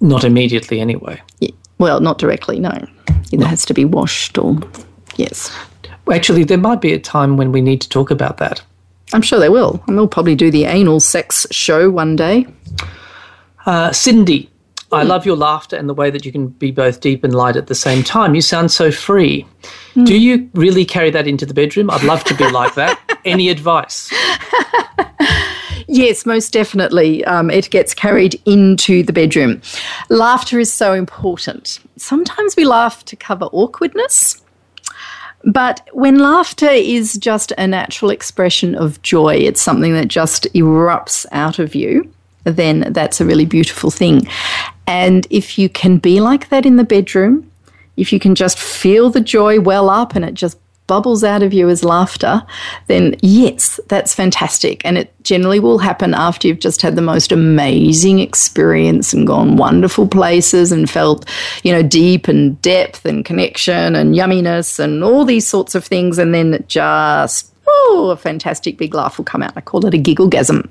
[0.00, 1.20] Not immediately, anyway.
[1.40, 1.50] Yeah.
[1.78, 2.86] Well, not directly, no.
[3.32, 4.58] Either has to be washed or,
[5.16, 5.54] yes.
[6.10, 8.62] Actually, there might be a time when we need to talk about that.
[9.12, 9.82] I'm sure they will.
[9.86, 12.46] And we'll probably do the anal sex show one day.
[13.66, 14.48] Uh, Cindy,
[14.92, 17.56] I love your laughter and the way that you can be both deep and light
[17.56, 18.34] at the same time.
[18.34, 19.46] You sound so free.
[20.04, 21.90] Do you really carry that into the bedroom?
[21.90, 23.00] I'd love to be like that.
[23.24, 24.12] Any advice?
[25.88, 27.24] Yes, most definitely.
[27.24, 29.62] Um, it gets carried into the bedroom.
[30.08, 31.78] Laughter is so important.
[31.96, 34.42] Sometimes we laugh to cover awkwardness.
[35.44, 41.24] But when laughter is just a natural expression of joy, it's something that just erupts
[41.30, 44.26] out of you, then that's a really beautiful thing.
[44.88, 47.48] And if you can be like that in the bedroom,
[47.96, 51.52] if you can just feel the joy well up and it just bubbles out of
[51.52, 52.42] you as laughter,
[52.86, 54.84] then yes, that's fantastic.
[54.84, 59.56] And it generally will happen after you've just had the most amazing experience and gone
[59.56, 61.28] wonderful places and felt,
[61.62, 66.18] you know, deep and depth and connection and yumminess and all these sorts of things.
[66.18, 69.52] And then just, oh, a fantastic big laugh will come out.
[69.56, 70.68] I call it a gigglegasm.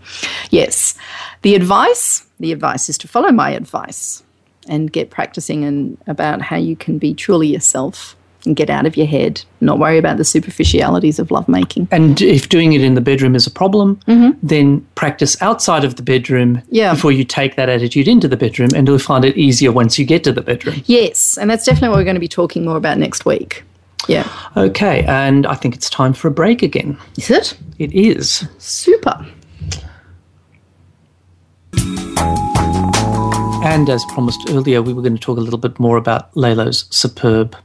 [0.50, 0.96] Yes.
[1.42, 4.24] The advice, the advice is to follow my advice
[4.68, 8.96] and get practicing and about how you can be truly yourself and get out of
[8.98, 11.88] your head, not worry about the superficialities of lovemaking.
[11.92, 14.38] And if doing it in the bedroom is a problem, mm-hmm.
[14.42, 16.94] then practice outside of the bedroom Yeah.
[16.94, 20.06] before you take that attitude into the bedroom, and you'll find it easier once you
[20.06, 20.82] get to the bedroom.
[20.86, 23.64] Yes, and that's definitely what we're going to be talking more about next week.
[24.08, 24.30] Yeah.
[24.56, 26.98] Okay, and I think it's time for a break again.
[27.18, 27.58] Is it?
[27.80, 28.48] It is.
[28.60, 29.26] Super.
[33.66, 36.86] And as promised earlier, we were going to talk a little bit more about LELO's
[36.96, 37.56] superb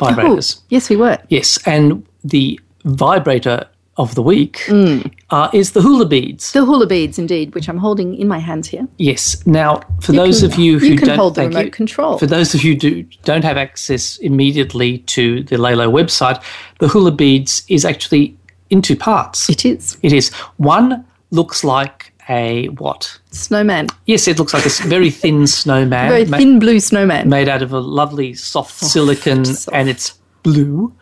[0.00, 0.60] Oh, vibrators.
[0.68, 1.18] yes, we were.
[1.28, 5.10] Yes, and the vibrator of the week Mm.
[5.30, 6.52] uh, is the hula beads.
[6.52, 8.86] The hula beads, indeed, which I'm holding in my hands here.
[8.98, 9.44] Yes.
[9.44, 11.70] Now, for those can- of you who you can don't hold the remote you.
[11.72, 12.16] control.
[12.16, 16.40] for those of you who don't have access immediately to the LELO website,
[16.78, 18.36] the hula beads is actually
[18.70, 19.50] in two parts.
[19.50, 19.96] It is.
[20.02, 23.18] It is one looks like a what?
[23.30, 23.88] Snowman.
[24.06, 26.08] Yes, it looks like a very thin snowman.
[26.10, 27.28] Very ma- thin blue snowman.
[27.28, 29.74] made out of a lovely soft, silicon soft.
[29.74, 30.92] and it's blue.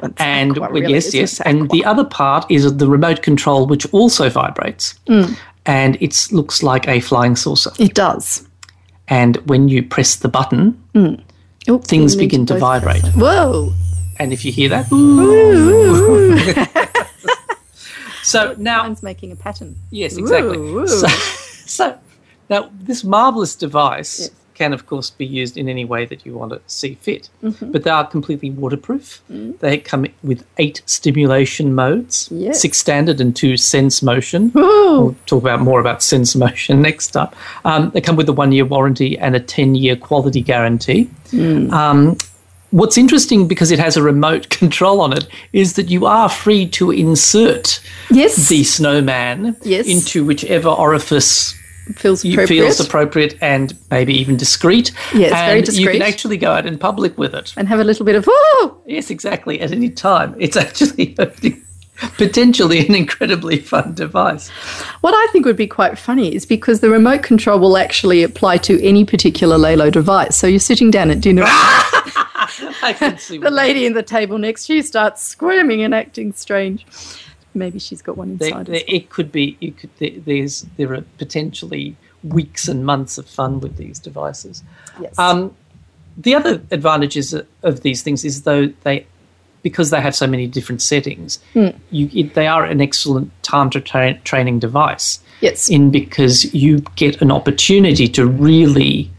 [0.00, 1.40] That's And aqua, really, yes, yes.
[1.40, 4.94] And the other part is the remote control, which also vibrates.
[5.08, 5.36] Mm.
[5.66, 7.70] And it looks like a flying saucer.
[7.78, 8.46] It does.
[9.08, 10.80] And when you press the button,
[11.66, 13.04] Oh, Things begin to both- vibrate.
[13.14, 13.72] Whoa.
[14.18, 14.86] and if you hear that,
[18.24, 19.76] so now Mine's making a pattern.
[19.90, 20.56] Yes, exactly.
[20.56, 20.86] Ooh, ooh.
[20.86, 21.06] So,
[21.66, 21.98] so
[22.50, 26.52] now this marvelous device can, of course, be used in any way that you want
[26.52, 27.28] to see fit.
[27.42, 27.72] Mm-hmm.
[27.72, 29.22] But they are completely waterproof.
[29.28, 32.62] They come with eight stimulation modes: Yes.
[32.62, 34.52] six standard and two sense motion.
[34.56, 35.00] Ooh.
[35.00, 37.30] We'll talk about more about sense motion next time.
[37.64, 41.10] Um, they come with a one-year warranty and a ten-year quality guarantee.
[41.30, 41.72] Mm.
[41.72, 42.16] Um,
[42.74, 46.66] What's interesting because it has a remote control on it is that you are free
[46.70, 48.48] to insert Yes.
[48.48, 49.86] the snowman Yes.
[49.86, 51.54] into whichever orifice
[51.94, 52.48] feels appropriate.
[52.48, 54.90] feels appropriate and maybe even discreet.
[55.14, 57.52] Yes, and very You can actually go out in public with it.
[57.56, 59.60] and have a little bit of, oh, Yes, exactly.
[59.60, 61.14] At any time, it's actually
[62.16, 64.48] potentially an incredibly fun device.
[65.00, 68.56] What I think would be quite funny is because the remote control will actually apply
[68.58, 70.36] to any particular LELO device.
[70.36, 71.44] So you're sitting down at dinner,
[72.84, 73.38] I can see.
[73.38, 76.86] the lady in the table next to you starts squirming and acting strange.
[77.54, 78.66] Maybe she's got one inside.
[78.66, 78.84] there, well.
[78.86, 79.56] it could be.
[79.60, 79.90] You could.
[79.98, 80.66] There, there's.
[80.76, 84.62] There are potentially weeks and months of fun with these devices.
[85.00, 85.18] Yes.
[85.18, 85.54] Um,
[86.16, 89.06] the other advantages of these things is though they,
[89.62, 91.68] because they have so many different settings, Hmm.
[91.90, 95.20] you it, they are an excellent time to tra- training device.
[95.40, 95.68] yes.
[95.68, 99.10] In because you get an opportunity to really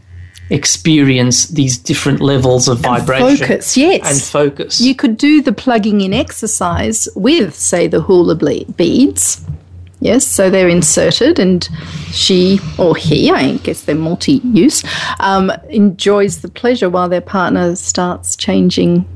[0.50, 4.10] experience these different levels of vibration And Focus, yes.
[4.10, 4.80] and focus.
[4.80, 9.44] You could do the plugging in exercise with, say, the hula beads.
[10.00, 11.66] Yes, so they're inserted, and
[12.10, 14.84] she or he, I guess they're multi use,
[15.20, 19.06] um, enjoys the pleasure while their partner starts changing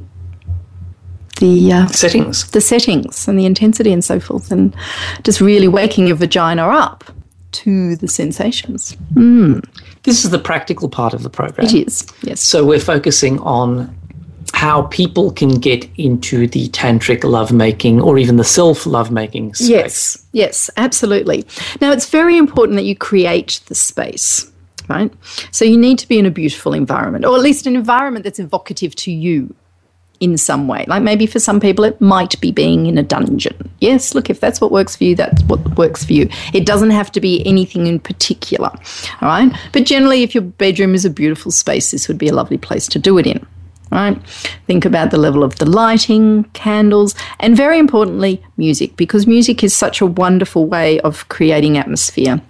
[1.38, 1.72] the.
[1.72, 2.50] Uh, settings.
[2.50, 4.74] the settings and the intensity and so forth, and
[5.22, 7.04] just really waking your vagina up
[7.52, 8.96] to the sensations.
[10.02, 11.66] This is the practical part of the program.
[11.66, 12.40] It is, yes.
[12.40, 13.96] So we're focusing on
[14.54, 19.68] how people can get into the tantric lovemaking or even the self lovemaking space.
[19.68, 21.46] Yes, yes, absolutely.
[21.80, 24.50] Now, it's very important that you create the space,
[24.88, 25.12] right?
[25.50, 28.38] So you need to be in a beautiful environment, or at least an environment that's
[28.38, 29.54] evocative to you
[30.20, 30.84] in some way.
[30.86, 33.70] Like maybe for some people, it might be being in a dungeon.
[33.80, 36.28] Yes, look, if that's what works for you, that's what works for you.
[36.52, 39.50] It doesn't have to be anything in particular, all right?
[39.72, 42.86] But generally, if your bedroom is a beautiful space, this would be a lovely place
[42.88, 43.44] to do it in
[43.90, 44.24] right?
[44.66, 49.74] Think about the level of the lighting, candles, and very importantly, music, because music is
[49.74, 52.40] such a wonderful way of creating atmosphere.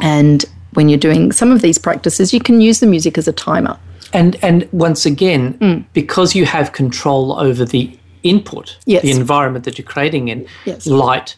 [0.00, 3.32] And when you're doing some of these practices, you can use the music as a
[3.32, 3.78] timer.
[4.12, 5.84] And and once again, Mm.
[5.92, 7.90] because you have control over the
[8.22, 9.02] input, Yes.
[9.02, 10.86] the environment that you're creating in, Yes.
[10.86, 11.36] light,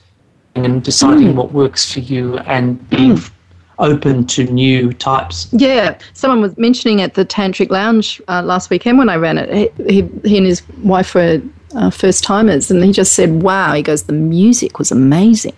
[0.54, 3.20] and deciding what works for you and being
[3.78, 5.48] open to new types.
[5.52, 9.72] Yeah, someone was mentioning at the Tantric Lounge uh, last weekend when I ran it.
[9.88, 11.40] He, he, he and his wife were
[11.74, 15.54] uh, first timers, and he just said, "Wow!" He goes, "The music was amazing."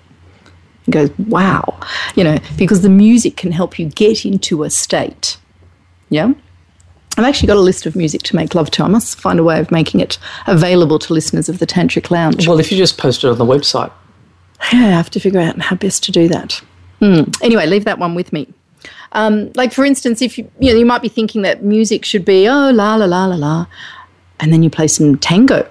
[0.84, 1.78] He goes, "Wow,"
[2.16, 5.36] you know, because the music can help you get into a state.
[6.10, 6.32] Yeah.
[7.16, 8.84] I've actually got a list of music to make love to.
[8.84, 12.48] I must find a way of making it available to listeners of the Tantric Lounge.
[12.48, 13.92] Well, if you just post it on the website,
[14.72, 16.62] Yeah, I have to figure out how best to do that.
[17.00, 17.22] Hmm.
[17.42, 18.48] Anyway, leave that one with me.
[19.12, 22.24] Um, like for instance, if you you know you might be thinking that music should
[22.24, 23.66] be oh la la la la la,
[24.40, 25.68] and then you play some tango.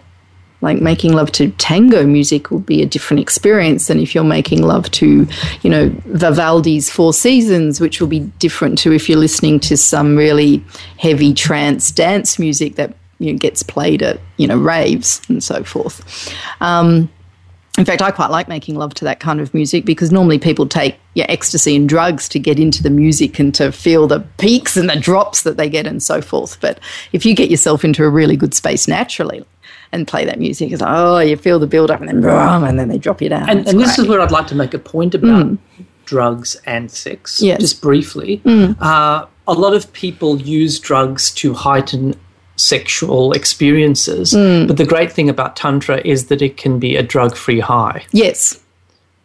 [0.61, 4.61] Like making love to tango music will be a different experience than if you're making
[4.61, 5.27] love to,
[5.61, 10.15] you know, Vivaldi's Four Seasons, which will be different to if you're listening to some
[10.15, 10.63] really
[10.97, 15.63] heavy trance dance music that you know, gets played at you know raves and so
[15.63, 16.33] forth.
[16.61, 17.09] Um,
[17.77, 20.67] in fact, I quite like making love to that kind of music because normally people
[20.67, 24.75] take yeah, ecstasy and drugs to get into the music and to feel the peaks
[24.75, 26.59] and the drops that they get and so forth.
[26.59, 26.79] But
[27.13, 29.45] if you get yourself into a really good space naturally
[29.91, 32.63] and play that music, it's like, oh, you feel the build up and then boom,
[32.63, 33.49] and then they drop you down.
[33.49, 35.57] and, and this is where I'd like to make a point about mm.
[36.05, 37.59] drugs and sex, Yes.
[37.59, 38.41] just briefly.
[38.45, 38.77] Mm.
[38.79, 42.15] Uh, a lot of people use drugs to heighten
[42.55, 44.67] sexual experiences, mm.
[44.67, 48.05] but the great thing about Tantra is that it can be a drug free high.
[48.11, 48.60] yes,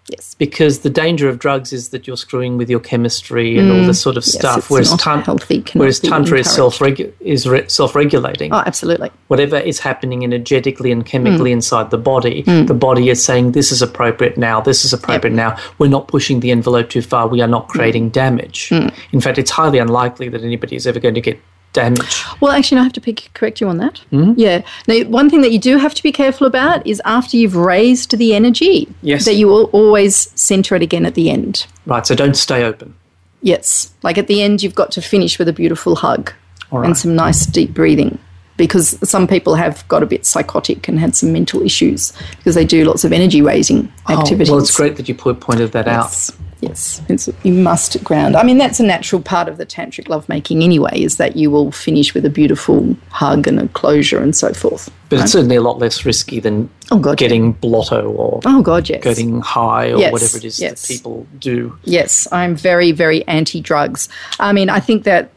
[0.08, 0.34] Yes.
[0.38, 4.00] Because the danger of drugs is that you're screwing with your chemistry and all this
[4.00, 4.26] sort of Mm.
[4.34, 4.70] Yes, stuff.
[4.70, 6.80] whereas, tan- healthy, whereas tantra is self
[7.20, 8.52] is re- self-regulating.
[8.52, 9.10] Oh, absolutely.
[9.28, 11.54] Whatever is happening energetically and chemically Mm.
[11.54, 14.60] inside the body, the body is saying this is appropriate now.
[14.60, 15.56] This is appropriate now.
[15.78, 17.26] We're not pushing the envelope too far.
[17.26, 18.68] We are not creating damage.
[18.70, 18.92] Mm.
[19.12, 21.40] In fact, it's highly unlikely that anybody is ever going to get
[21.76, 22.24] damage.
[22.40, 23.98] Well, actually, no, I have to pick, correct you on that.
[24.10, 24.32] Hmm?
[24.36, 24.62] Yeah.
[24.88, 28.16] Now, one thing that you do have to be careful about is after you've raised
[28.18, 29.24] the energy, Yes.
[29.26, 31.66] that you will always center it again at the end.
[31.86, 32.06] Right.
[32.06, 32.94] So don't stay open.
[33.42, 33.92] Yes.
[34.02, 36.32] Like at the end, you've got to finish with a beautiful hug
[36.72, 36.86] All right.
[36.86, 38.18] and some nice deep breathing.
[38.56, 42.64] Because some people have got a bit psychotic and had some mental issues because they
[42.64, 44.48] do lots of energy raising activities.
[44.48, 46.30] Oh, well, it's great that you pointed that out.
[46.60, 47.02] Yes,
[47.42, 48.34] you must ground.
[48.34, 51.70] I mean, that's a natural part of the tantric lovemaking anyway, is that you will
[51.70, 54.90] finish with a beautiful hug and a closure and so forth.
[55.10, 57.28] But it's certainly a lot less risky than Oh, God, yeah.
[57.28, 59.02] getting blotto or Oh, God, yes.
[59.04, 60.80] getting high or Yes, whatever it is yes.
[60.80, 61.76] that people do.
[61.84, 64.08] Yes, I'm very, very anti drugs.
[64.40, 65.30] I mean, I think that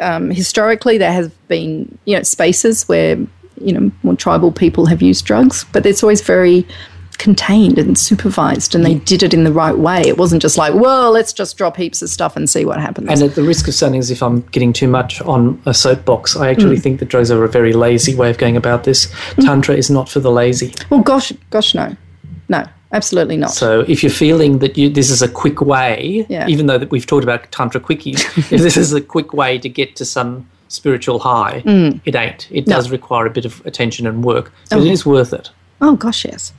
[0.00, 3.16] um, historically there have been, you know, spaces where,
[3.60, 6.66] you know, more tribal people have used drugs, but it's always very
[7.18, 10.00] contained and supervised and they did it in the right way.
[10.02, 13.08] It wasn't just like, well, let's just drop heaps of stuff and see what happens.
[13.08, 16.36] And at the risk of sounding as if I'm getting too much on a soapbox,
[16.36, 16.50] I Mm.
[16.52, 19.08] actually think that drugs are a very lazy way of going about this.
[19.40, 20.74] Tantra is not for the lazy.
[20.90, 21.94] well, gosh, gosh, no.
[22.48, 23.50] No, absolutely not.
[23.50, 26.46] So if you're feeling that you, this is a quick way, Yeah.
[26.48, 28.20] even though that we've talked about Tantra quickies,
[28.52, 31.62] if this is a quick way to get to some spiritual high,
[32.04, 32.48] it ain't.
[32.50, 35.50] It does require a bit of attention and work, but it is worth it.
[35.80, 36.52] oh, gosh, yes.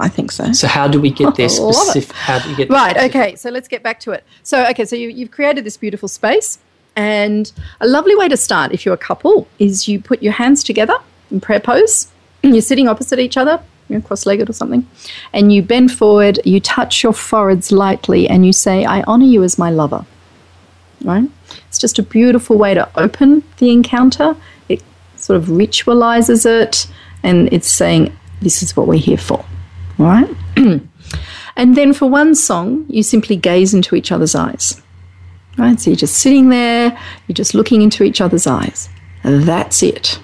[0.00, 0.52] I think so.
[0.52, 2.14] So how do we get there specific?
[2.16, 4.24] How do you get Right, okay, so let's get back to it.
[4.42, 6.58] So, okay, so you, you've created this beautiful space,
[6.96, 10.62] and a lovely way to start if you're a couple is you put your hands
[10.62, 10.96] together
[11.30, 12.08] in prayer pose.
[12.42, 14.86] You're sitting opposite each other, you know, cross legged or something,
[15.32, 19.42] and you bend forward, you touch your foreheads lightly, and you say, I honor you
[19.42, 20.04] as my lover.
[21.02, 21.28] Right?
[21.68, 24.36] It's just a beautiful way to open the encounter.
[24.68, 24.82] It
[25.16, 26.86] sort of ritualizes it,
[27.22, 29.44] and it's saying, This is what we're here for.
[29.98, 30.28] Right?
[31.56, 34.80] And then for one song, you simply gaze into each other's eyes.
[35.56, 35.78] Right?
[35.78, 38.88] So you're just sitting there, you're just looking into each other's eyes.
[39.22, 40.20] That's it.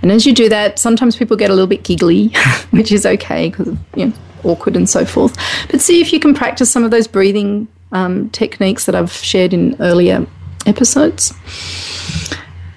[0.00, 2.28] And as you do that, sometimes people get a little bit giggly,
[2.70, 4.12] which is okay because you know,
[4.44, 5.36] awkward and so forth.
[5.70, 9.52] But see if you can practice some of those breathing um, techniques that I've shared
[9.52, 10.26] in earlier
[10.64, 11.34] episodes.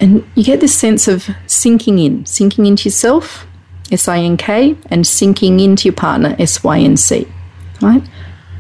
[0.02, 3.46] And you get this sense of sinking in, sinking into yourself,
[3.92, 7.28] S I N K, and sinking into your partner, S Y N C
[7.82, 8.04] right?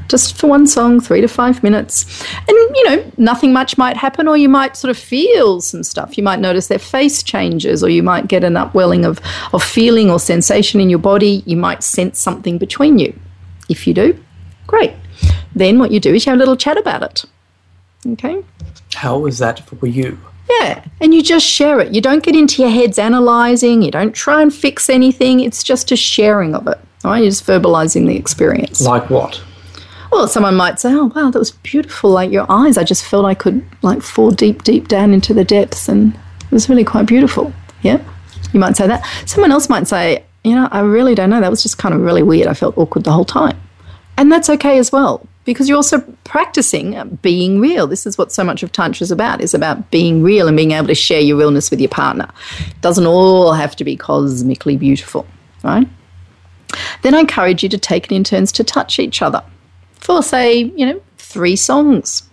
[0.07, 2.23] Just for one song, three to five minutes.
[2.47, 6.17] And, you know, nothing much might happen, or you might sort of feel some stuff.
[6.17, 9.19] You might notice their face changes, or you might get an upwelling of,
[9.53, 11.43] of feeling or sensation in your body.
[11.45, 13.17] You might sense something between you.
[13.69, 14.19] If you do,
[14.65, 14.93] great.
[15.53, 17.25] Then what you do is you have a little chat about it.
[18.13, 18.43] Okay?
[18.95, 20.17] How was that for you?
[20.49, 21.93] Yeah, and you just share it.
[21.93, 25.41] You don't get into your heads analyzing, you don't try and fix anything.
[25.41, 26.79] It's just a sharing of it.
[27.03, 28.81] Right, you're just verbalizing the experience.
[28.81, 29.41] Like what?
[30.11, 32.09] Well, someone might say, "Oh, wow, that was beautiful!
[32.09, 35.45] Like your eyes, I just felt I could like fall deep, deep down into the
[35.45, 38.01] depths, and it was really quite beautiful." Yeah,
[38.51, 39.05] you might say that.
[39.25, 41.39] Someone else might say, "You know, I really don't know.
[41.39, 42.47] That was just kind of really weird.
[42.47, 43.57] I felt awkward the whole time,"
[44.17, 47.87] and that's okay as well because you're also practicing being real.
[47.87, 50.71] This is what so much of tantra is about: is about being real and being
[50.71, 52.29] able to share your realness with your partner.
[52.59, 55.25] It doesn't all have to be cosmically beautiful,
[55.63, 55.87] right?
[57.01, 59.43] Then I encourage you to take it in turns to touch each other
[59.95, 62.23] for, say, you know, three songs.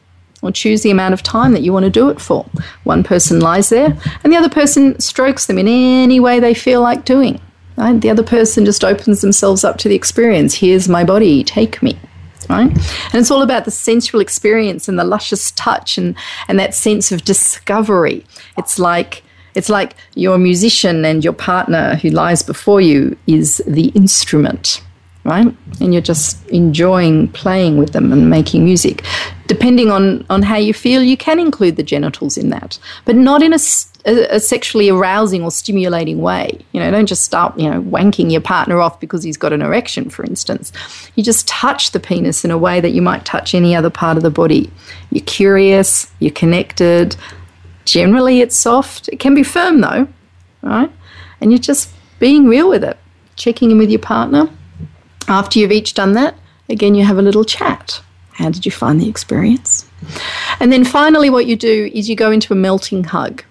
[0.43, 2.45] Or choose the amount of time that you want to do it for.
[2.85, 6.83] One person lies there, and the other person strokes them in any way they feel
[6.83, 7.41] like doing.
[7.77, 7.99] Right?
[7.99, 10.55] The other person just opens themselves up to the experience.
[10.55, 11.99] Here's my body, take me.
[12.49, 12.71] Right?
[12.71, 16.15] And it's all about the sensual experience and the luscious touch and,
[16.49, 18.25] and that sense of discovery.
[18.57, 19.23] It's like
[19.57, 24.83] it's like your musician and your partner who lies before you is the instrument,
[25.25, 25.47] right?
[25.81, 29.03] And you're just enjoying playing with them and making music.
[29.47, 33.43] Depending on, on how you feel, you can include the genitals in that, but not
[33.43, 33.59] in a,
[34.07, 36.59] a- a sexually arousing or stimulating way.
[36.73, 39.61] You know, don't just start, you know, wanking your partner off because he's got an
[39.63, 40.73] erection, for instance.
[41.17, 44.17] You just touch the penis in a way that you might touch any other part
[44.17, 44.71] of the body.
[45.11, 47.17] You're curious, you're connected,
[47.87, 49.09] Generally, it's soft.
[49.09, 50.09] It can be firm though,
[50.61, 50.91] right?
[51.41, 51.89] And you're just
[52.19, 52.99] being real with it,
[53.37, 54.51] checking in with your partner.
[55.29, 56.35] After you've each done that,
[56.69, 58.03] again, you have a little chat.
[58.33, 59.89] How did you find the experience?
[60.61, 63.45] And then finally, what you do is you go into a melting hug.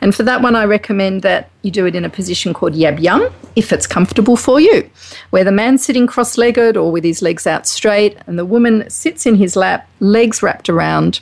[0.00, 3.00] And for that one, I recommend that you do it in a position called Yab
[3.00, 4.88] Yum if it's comfortable for you,
[5.30, 8.88] where the man's sitting cross legged or with his legs out straight, and the woman
[8.88, 11.20] sits in his lap, legs wrapped around,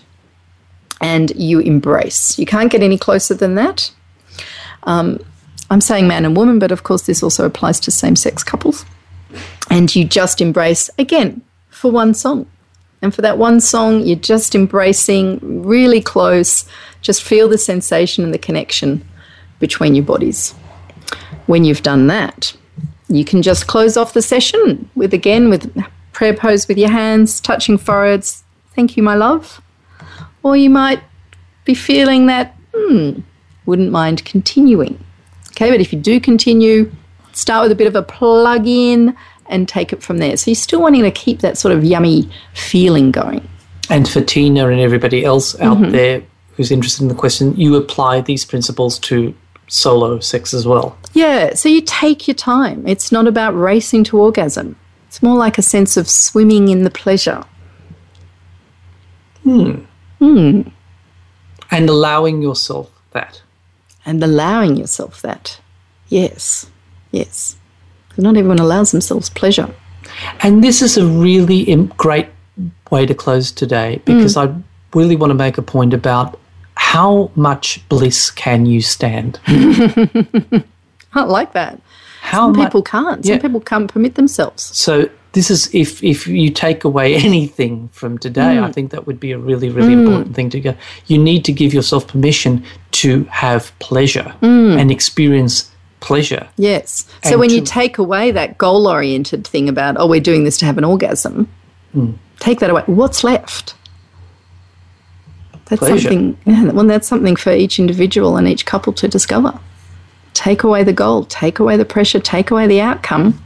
[1.00, 2.38] and you embrace.
[2.38, 3.90] You can't get any closer than that.
[4.84, 5.20] Um,
[5.70, 8.84] I'm saying man and woman, but of course, this also applies to same sex couples.
[9.70, 12.46] And you just embrace again for one song.
[13.06, 16.68] And for that one song, you're just embracing really close,
[17.02, 19.08] just feel the sensation and the connection
[19.60, 20.56] between your bodies.
[21.46, 22.52] When you've done that,
[23.06, 25.72] you can just close off the session with again with
[26.12, 28.42] prayer pose with your hands, touching foreheads.
[28.74, 29.62] Thank you, my love.
[30.42, 31.00] Or you might
[31.64, 33.20] be feeling that, hmm,
[33.66, 34.98] wouldn't mind continuing.
[35.52, 36.90] Okay, but if you do continue,
[37.34, 39.16] start with a bit of a plug in
[39.48, 40.36] and take it from there.
[40.36, 43.48] So you're still wanting to keep that sort of yummy feeling going.
[43.88, 45.92] And for Tina and everybody else out mm-hmm.
[45.92, 46.22] there
[46.56, 49.34] who's interested in the question, you apply these principles to
[49.68, 50.96] solo sex as well.
[51.12, 52.86] Yeah, so you take your time.
[52.86, 54.76] It's not about racing to orgasm.
[55.08, 57.44] It's more like a sense of swimming in the pleasure.
[59.42, 59.84] Hmm.
[60.18, 60.62] Hmm.
[61.70, 63.42] And allowing yourself that.
[64.04, 65.60] And allowing yourself that.
[66.08, 66.70] Yes.
[67.10, 67.56] Yes.
[68.18, 69.72] Not everyone allows themselves pleasure.
[70.40, 72.28] And this is a really great
[72.90, 74.48] way to close today because mm.
[74.48, 74.62] I
[74.96, 76.38] really want to make a point about
[76.76, 79.40] how much bliss can you stand?
[79.46, 81.80] I like that.
[82.20, 83.24] How Some people can't.
[83.24, 83.40] Some yeah.
[83.40, 84.62] people can't permit themselves.
[84.76, 88.64] So this is if if you take away anything from today, mm.
[88.64, 90.04] I think that would be a really really mm.
[90.04, 90.74] important thing to go.
[91.06, 94.78] You need to give yourself permission to have pleasure mm.
[94.78, 95.70] and experience
[96.06, 96.48] pleasure.
[96.56, 97.04] Yes.
[97.24, 100.56] So when to, you take away that goal oriented thing about oh we're doing this
[100.58, 101.48] to have an orgasm,
[101.94, 102.16] mm.
[102.38, 102.82] take that away.
[102.86, 103.74] What's left?
[105.66, 106.08] That's pleasure.
[106.08, 106.38] something.
[106.44, 109.58] Yeah, well, that's something for each individual and each couple to discover.
[110.32, 111.24] Take away the goal.
[111.24, 112.20] Take away the pressure.
[112.20, 113.42] Take away the outcome.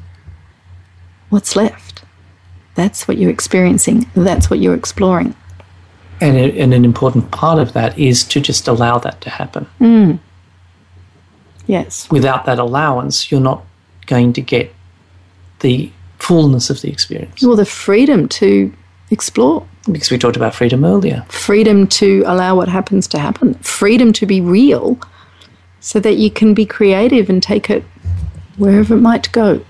[1.31, 2.03] What's left?
[2.75, 4.11] That's what you're experiencing.
[4.15, 5.35] That's what you're exploring.
[6.21, 9.67] And, and an important part of that is to just allow that to happen.
[9.81, 10.19] Mm.
[11.67, 12.11] Yes.
[12.11, 13.65] Without that allowance, you're not
[14.07, 14.73] going to get
[15.61, 17.43] the fullness of the experience.
[17.45, 18.73] Or the freedom to
[19.11, 19.67] explore.
[19.91, 21.25] Because we talked about freedom earlier.
[21.29, 23.55] Freedom to allow what happens to happen.
[23.55, 24.99] Freedom to be real
[25.81, 27.83] so that you can be creative and take it
[28.57, 29.65] wherever it might go.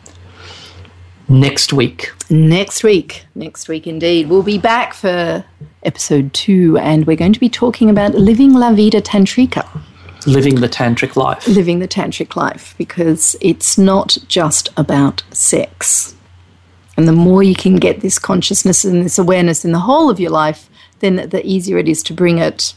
[1.28, 2.10] Next week.
[2.28, 3.24] Next week.
[3.36, 4.28] Next week, indeed.
[4.28, 5.44] We'll be back for
[5.84, 9.64] episode two, and we're going to be talking about living La Vida Tantrika.
[10.26, 11.46] Living the tantric life.
[11.46, 16.14] Living the tantric life, because it's not just about sex.
[16.96, 20.20] And the more you can get this consciousness and this awareness in the whole of
[20.20, 20.68] your life,
[20.98, 22.74] then the easier it is to bring it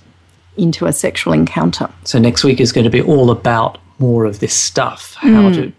[0.55, 1.89] into a sexual encounter.
[2.05, 5.55] So next week is going to be all about more of this stuff, how mm.
[5.55, 5.73] to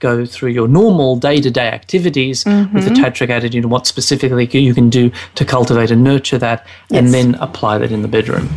[0.00, 2.74] go through your normal day-to-day activities mm-hmm.
[2.74, 6.66] with the tantric attitude and what specifically you can do to cultivate and nurture that
[6.88, 6.98] yes.
[6.98, 8.48] and then apply that in the bedroom.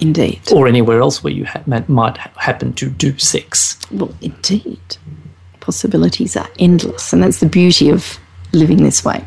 [0.00, 0.40] Indeed.
[0.52, 3.78] Or anywhere else where you ha- might happen to do sex.
[3.90, 4.80] Well, indeed.
[5.60, 8.18] Possibilities are endless, and that's the beauty of
[8.52, 9.24] living this way.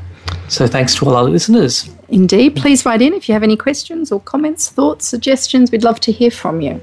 [0.47, 1.89] So thanks to all our listeners.
[2.09, 2.55] Indeed.
[2.55, 5.72] Please write in if you have any questions or comments, thoughts, suggestions.
[5.72, 6.82] We'd love to hear from you.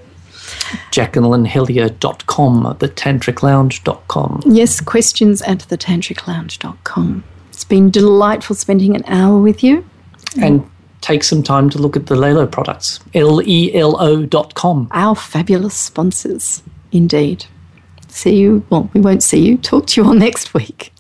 [0.93, 4.43] JacquelineHellyer.com, thetantriclounge.com.
[4.47, 7.25] Yes, questions at thetantriclounge.com.
[7.51, 9.85] It's been delightful spending an hour with you.
[10.41, 10.69] And
[11.01, 14.89] take some time to look at the Lelo products, L-E-L-O dot com.
[14.93, 17.47] Our fabulous sponsors, indeed.
[18.09, 19.59] See you, well, we won't see you.
[19.59, 20.93] Talk to you all next week.